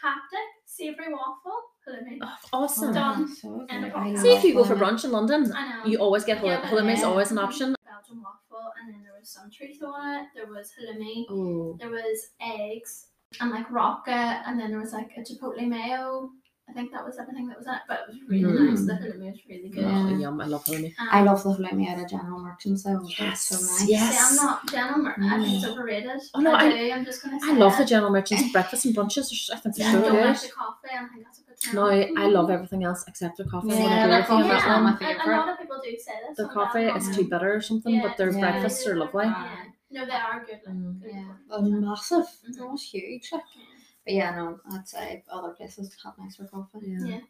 [0.03, 2.19] Haptic savoury waffle halloumi.
[2.23, 2.93] Oh, awesome.
[2.95, 3.29] Done.
[3.35, 3.93] So And good.
[3.93, 4.23] a I box.
[4.23, 4.81] See if love you go for halloumi.
[4.83, 5.85] brunch in London, I know.
[5.87, 6.63] you always get Yeah, halloumi.
[6.63, 7.07] but- Halloumi is yeah.
[7.07, 7.75] always an option.
[7.85, 10.27] Belgian waffle, and then there was some treat on it.
[10.35, 11.25] There was halloumi.
[11.31, 13.07] Oh, There was eggs
[13.41, 14.13] and like rocket,
[14.47, 16.31] and then there was like a chipotle mayo.
[16.69, 18.71] I think that was everything that was in it, but it was really Mm.
[18.71, 18.87] nice.
[18.87, 19.85] The halloumi was really good.
[20.13, 20.29] Yeah.
[20.29, 20.41] yum!
[20.41, 20.95] I love halloumi.
[20.99, 23.01] Um, I love the halloumi out of General Merchants though.
[23.01, 23.89] That's Yes, so nice.
[23.89, 24.13] yes.
[24.31, 25.15] See, I'm not gentleman.
[25.23, 25.73] I think it's Mm.
[25.73, 26.21] overrated.
[26.35, 26.93] Oh, no, I, I- do.
[26.93, 27.49] I'm just gonna say.
[27.51, 27.85] I love the.
[27.85, 29.29] General Merchants breakfast and brunches.
[29.49, 30.27] They're I think Yeah, they're I so don't good.
[30.27, 32.25] like the coffee, I think that's a good turn No, off.
[32.25, 33.69] I love everything else except the coffee.
[33.69, 34.81] Yeah, I wanna their coffee else is now.
[34.83, 36.37] not my And a lot of people do say this.
[36.37, 37.11] The coffee Belgium.
[37.11, 38.41] is too bitter or something, Yeah, but their yeah.
[38.41, 39.25] breakfasts are lovely.
[39.27, 39.57] Yeah.
[39.91, 40.61] No, they are good.
[40.67, 41.01] Like, Mm.
[41.03, 41.25] good Yeah.
[41.51, 42.25] They're massive.
[42.25, 42.55] Mhm.
[42.55, 43.29] They're almost huge.
[43.33, 43.43] Like.
[43.55, 43.63] Yeah.
[44.05, 46.79] But yeah, no, I'd say other places have nicer coffee.
[46.83, 47.21] Yeah.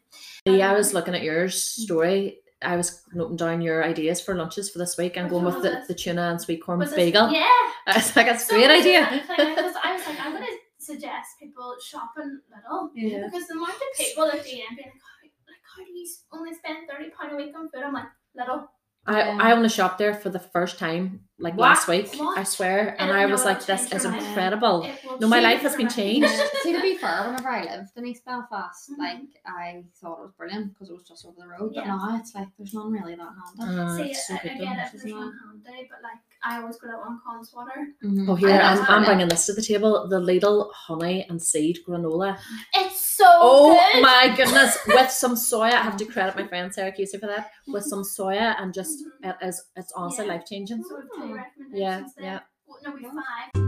[0.45, 2.39] Yeah, I was looking at your story.
[2.63, 5.83] I was noting down your ideas for lunches for this week and going with the,
[5.87, 7.29] the tuna and sweet corn Was this- bagel.
[7.29, 7.45] Yeah.
[7.87, 9.07] I was like, that's a So great idea.
[9.11, 10.45] because I was like, I'm gonna
[10.77, 13.25] suggest people shopping Lidl Yeah.
[13.25, 16.07] because the amount of people at the end being like, how, like, how do you
[16.31, 17.83] only spend thirty pound a week on food?
[17.83, 18.07] I'm like,
[18.37, 18.67] Lidl.
[19.05, 19.37] I, Yeah.
[19.41, 21.63] I only shopped there for the first time like What?
[21.69, 22.15] last week.
[22.15, 22.37] What?
[22.37, 22.95] I swear.
[22.99, 24.83] And I I was like, this is incredible.
[24.83, 26.29] It will No, my life has been changed.
[26.63, 28.97] See, to be fair, whenever I lived in East Belfast, Mhm.
[28.99, 31.73] like I thought it was brilliant because it was just over the road.
[31.75, 33.81] But now it's like there's none really that handy.
[33.81, 34.63] Uh, See, it's so I, good I though.
[34.63, 35.15] get it, isn't there's it?
[35.15, 35.33] one
[35.65, 37.93] handy, but like I always go out on Connswater.
[38.03, 38.27] Mhm.
[38.29, 40.07] Oh, here, I I'm, I'm bringing this to the table.
[40.09, 42.37] The Lidl honey and seed granola.
[42.73, 44.01] It's so Oh good.
[44.01, 44.77] my goodness!
[44.87, 47.51] With some soya, I have to credit my friend Sarah Casey for that.
[47.67, 49.29] With some soya and just Mhm.
[49.29, 50.33] it is it's honestly Yeah.
[50.33, 50.83] life changing.
[50.83, 52.25] So we have two recommendations Yeah, there.
[52.25, 52.39] yeah.
[52.67, 53.21] Well, no, we have Yeah.
[53.53, 53.63] five.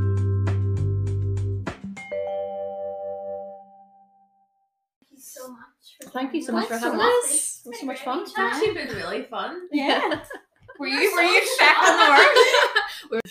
[5.00, 5.98] Thank you so much.
[6.04, 6.82] For Thank you so much for us.
[6.84, 7.24] having much.
[7.26, 7.62] us.
[7.66, 8.20] It was so much fun.
[8.24, 9.68] It's actually been really fun.
[9.72, 10.24] Yeah.
[10.78, 13.22] Were You're you were so you expecting more?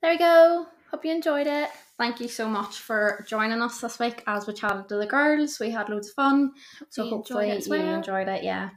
[0.00, 0.66] There we go.
[0.90, 1.70] Hope you enjoyed it.
[1.96, 5.60] Thank you so much for joining us this week as we chatted to the girls.
[5.60, 6.52] We had loads of fun.
[6.90, 7.94] So you enjoyed hopefully it you well.
[7.96, 8.70] enjoyed it, yeah.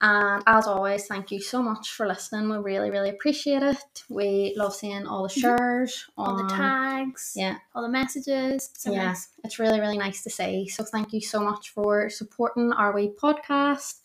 [0.00, 2.48] And as always, thank you so much for listening.
[2.48, 4.04] We really, really appreciate it.
[4.08, 7.56] We love seeing all the shares, All the tags, yeah.
[7.74, 8.70] all the messages.
[8.76, 9.28] So yeah, nice.
[9.42, 10.68] it's really, really nice to see.
[10.68, 13.96] So thank you so much for supporting our wee podcast.